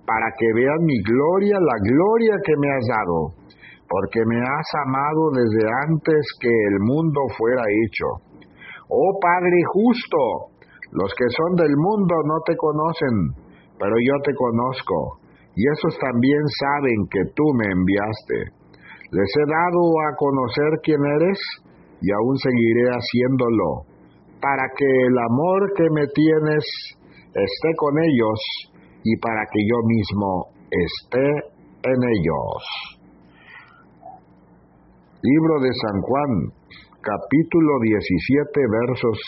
para 0.06 0.30
que 0.38 0.46
vean 0.54 0.86
mi 0.86 1.02
gloria, 1.02 1.58
la 1.58 1.78
gloria 1.82 2.36
que 2.46 2.54
me 2.58 2.70
has 2.70 2.86
dado, 2.86 3.20
porque 3.90 4.22
me 4.26 4.38
has 4.38 4.68
amado 4.86 5.32
desde 5.34 5.66
antes 5.90 6.22
que 6.40 6.54
el 6.70 6.80
mundo 6.82 7.22
fuera 7.38 7.64
hecho. 7.66 8.08
Oh 8.90 9.18
Padre 9.22 9.58
justo, 9.74 10.54
los 10.92 11.14
que 11.18 11.30
son 11.30 11.56
del 11.56 11.76
mundo 11.78 12.16
no 12.26 12.38
te 12.46 12.56
conocen, 12.58 13.50
pero 13.80 13.96
yo 13.98 14.16
te 14.24 14.36
conozco, 14.36 15.18
y 15.56 15.66
esos 15.66 15.98
también 15.98 16.44
saben 16.60 17.08
que 17.10 17.24
tú 17.34 17.44
me 17.58 17.72
enviaste. 17.72 18.54
Les 19.12 19.32
he 19.34 19.46
dado 19.50 19.82
a 20.06 20.16
conocer 20.16 20.72
quién 20.84 21.02
eres, 21.18 21.40
y 22.02 22.12
aún 22.12 22.38
seguiré 22.38 22.90
haciéndolo, 22.90 23.91
para 24.42 24.64
que 24.76 24.86
el 24.86 25.18
amor 25.30 25.72
que 25.78 25.86
me 25.94 26.08
tienes 26.08 26.66
esté 27.28 27.70
con 27.78 27.94
ellos 28.02 28.40
y 29.04 29.16
para 29.18 29.46
que 29.52 29.60
yo 29.62 29.78
mismo 29.86 30.48
esté 30.70 31.28
en 31.84 32.00
ellos. 32.02 32.62
Libro 35.22 35.62
de 35.62 35.70
San 35.70 36.02
Juan, 36.02 36.32
capítulo 37.02 37.80
17, 37.84 38.60
versos 38.82 39.20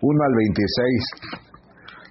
1 0.00 0.24
al 0.24 0.34
26. 0.34 1.44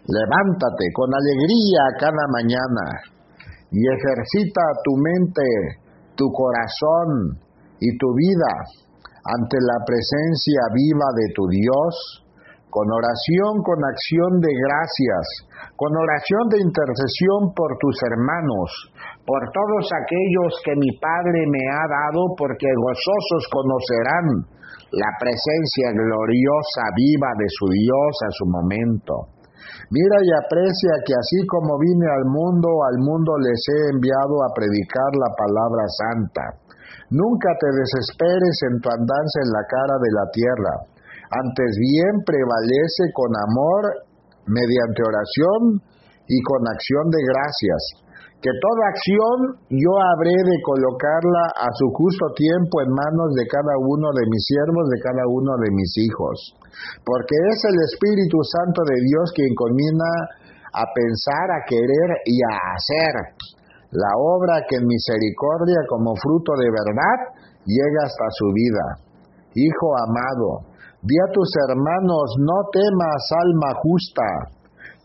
Levántate 0.06 0.86
con 0.94 1.10
alegría 1.14 1.82
cada 2.00 2.26
mañana 2.30 3.13
y 3.74 3.82
ejercita 3.82 4.62
tu 4.86 4.94
mente, 5.02 5.82
tu 6.16 6.30
corazón 6.30 7.42
y 7.82 7.90
tu 7.98 8.14
vida 8.14 8.54
ante 9.26 9.58
la 9.58 9.80
presencia 9.82 10.62
viva 10.78 11.10
de 11.18 11.28
tu 11.34 11.48
Dios, 11.50 12.24
con 12.70 12.86
oración, 12.90 13.62
con 13.62 13.78
acción 13.86 14.42
de 14.42 14.50
gracias, 14.50 15.26
con 15.78 15.90
oración 15.94 16.44
de 16.50 16.60
intercesión 16.62 17.54
por 17.54 17.78
tus 17.78 17.98
hermanos, 18.02 18.70
por 19.26 19.42
todos 19.54 19.86
aquellos 19.94 20.52
que 20.66 20.74
mi 20.78 20.92
Padre 20.98 21.46
me 21.50 21.64
ha 21.70 21.86
dado, 21.86 22.34
porque 22.38 22.66
gozosos 22.66 23.44
conocerán 23.50 24.26
la 24.90 25.10
presencia 25.18 25.94
gloriosa 25.94 26.84
viva 26.98 27.30
de 27.38 27.50
su 27.50 27.66
Dios 27.74 28.14
a 28.26 28.30
su 28.38 28.46
momento. 28.46 29.33
Mira 29.90 30.18
y 30.24 30.30
aprecia 30.34 30.94
que 31.06 31.14
así 31.14 31.46
como 31.48 31.78
vine 31.80 32.08
al 32.08 32.26
mundo, 32.26 32.70
al 32.88 32.98
mundo 33.00 33.38
les 33.38 33.62
he 33.70 33.82
enviado 33.94 34.42
a 34.44 34.54
predicar 34.54 35.12
la 35.20 35.30
palabra 35.36 35.84
santa. 35.88 36.44
Nunca 37.10 37.50
te 37.60 37.70
desesperes 37.70 38.56
en 38.72 38.82
tu 38.82 38.90
andanza 38.90 39.38
en 39.46 39.52
la 39.54 39.64
cara 39.70 39.96
de 40.02 40.12
la 40.12 40.26
tierra. 40.34 40.74
Antes 41.30 41.78
bien 41.78 42.24
prevalece 42.26 43.12
con 43.14 43.30
amor 43.38 43.82
mediante 44.48 45.02
oración 45.02 45.82
y 46.28 46.38
con 46.42 46.62
acción 46.68 47.10
de 47.10 47.22
gracias 47.24 48.04
que 48.44 48.52
toda 48.60 48.92
acción 48.92 49.38
yo 49.72 49.94
habré 50.12 50.36
de 50.36 50.58
colocarla 50.68 51.44
a 51.64 51.72
su 51.80 51.88
justo 51.96 52.28
tiempo 52.36 52.84
en 52.84 52.92
manos 52.92 53.32
de 53.40 53.48
cada 53.48 53.80
uno 53.80 54.12
de 54.12 54.28
mis 54.28 54.44
siervos, 54.44 54.84
de 54.92 55.00
cada 55.00 55.24
uno 55.32 55.56
de 55.64 55.72
mis 55.72 55.96
hijos. 56.04 56.52
Porque 57.08 57.40
es 57.40 57.60
el 57.72 57.78
Espíritu 57.88 58.44
Santo 58.44 58.84
de 58.84 59.00
Dios 59.00 59.32
quien 59.32 59.56
combina 59.56 60.12
a 60.76 60.84
pensar, 60.92 61.56
a 61.56 61.64
querer 61.64 62.20
y 62.28 62.36
a 62.44 62.52
hacer 62.76 63.16
la 63.96 64.12
obra 64.20 64.60
que 64.68 64.76
en 64.76 64.92
misericordia 64.92 65.80
como 65.88 66.12
fruto 66.20 66.52
de 66.60 66.68
verdad 66.68 67.18
llega 67.64 68.02
hasta 68.04 68.28
su 68.36 68.52
vida. 68.52 68.86
Hijo 69.56 69.88
amado, 70.04 70.68
di 71.00 71.16
a 71.16 71.32
tus 71.32 71.48
hermanos, 71.70 72.28
no 72.44 72.60
temas 72.76 73.24
alma 73.40 73.72
justa, 73.80 74.28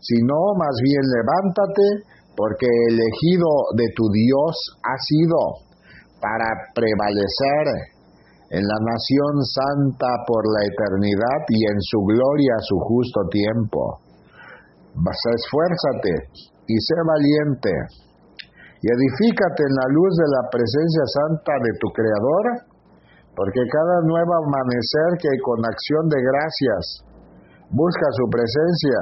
sino 0.01 0.35
más 0.59 0.75
bien 0.83 1.05
levántate, 1.07 2.18
porque 2.35 2.67
elegido 2.89 3.49
de 3.75 3.87
tu 3.95 4.09
Dios 4.09 4.53
ha 4.83 4.97
sido 4.97 5.39
para 6.21 6.47
prevalecer 6.75 7.97
en 8.51 8.63
la 8.65 8.79
nación 8.81 9.33
santa 9.45 10.09
por 10.25 10.41
la 10.45 10.65
eternidad 10.65 11.41
y 11.49 11.65
en 11.69 11.79
su 11.81 11.99
gloria 12.01 12.53
a 12.57 12.65
su 12.65 12.77
justo 12.79 13.21
tiempo. 13.29 14.01
Esfuérzate 14.99 16.13
y 16.67 16.75
sé 16.75 16.95
valiente 17.05 17.71
y 18.81 18.87
edifícate 18.87 19.61
en 19.67 19.75
la 19.75 19.87
luz 19.91 20.11
de 20.15 20.27
la 20.39 20.43
presencia 20.49 21.03
santa 21.11 21.53
de 21.59 21.71
tu 21.83 21.87
Creador, 21.91 22.45
porque 23.35 23.59
cada 23.67 23.97
nuevo 24.07 24.33
amanecer 24.39 25.19
que 25.19 25.33
con 25.43 25.59
acción 25.67 26.07
de 26.07 26.19
gracias 26.23 26.83
busca 27.69 28.07
su 28.15 28.25
presencia, 28.31 28.97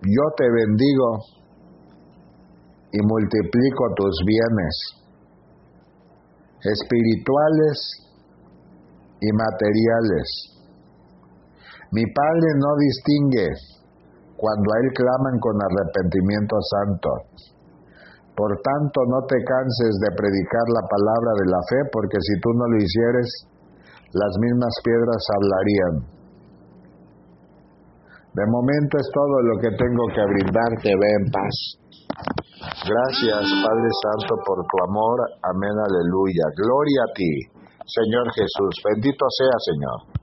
yo 0.00 0.24
te 0.36 0.48
bendigo 0.48 1.37
y 2.92 2.98
multiplico 3.04 3.84
tus 3.96 4.14
bienes 4.24 4.98
espirituales 6.62 7.78
y 9.20 9.30
materiales. 9.32 10.28
Mi 11.92 12.04
Padre 12.04 12.48
no 12.58 12.76
distingue 12.76 13.48
cuando 14.36 14.66
a 14.70 14.78
Él 14.84 14.88
claman 14.94 15.36
con 15.40 15.56
arrepentimiento 15.56 16.56
santo. 16.62 17.10
Por 18.36 18.54
tanto, 18.62 19.02
no 19.10 19.26
te 19.26 19.34
canses 19.42 19.98
de 19.98 20.14
predicar 20.14 20.66
la 20.70 20.86
palabra 20.86 21.32
de 21.42 21.46
la 21.50 21.62
fe, 21.66 21.80
porque 21.90 22.18
si 22.20 22.38
tú 22.40 22.54
no 22.54 22.66
lo 22.70 22.76
hicieres, 22.78 23.28
las 24.14 24.32
mismas 24.38 24.74
piedras 24.84 25.22
hablarían. 25.34 26.18
De 28.34 28.46
momento 28.46 28.94
es 28.98 29.10
todo 29.12 29.42
lo 29.42 29.58
que 29.58 29.70
tengo 29.74 30.04
que 30.14 30.22
brindarte. 30.22 30.86
Ve 30.86 31.10
en 31.18 31.30
paz. 31.32 31.56
Gracias, 32.58 33.42
Padre 33.62 33.90
Santo, 34.02 34.34
por 34.44 34.58
tu 34.64 34.76
amor. 34.88 35.18
Amén, 35.42 35.76
aleluya. 35.76 36.44
Gloria 36.56 37.02
a 37.04 37.12
ti, 37.14 37.32
Señor 37.86 38.32
Jesús. 38.34 38.74
Bendito 38.84 39.26
sea, 39.28 39.56
Señor. 39.72 40.17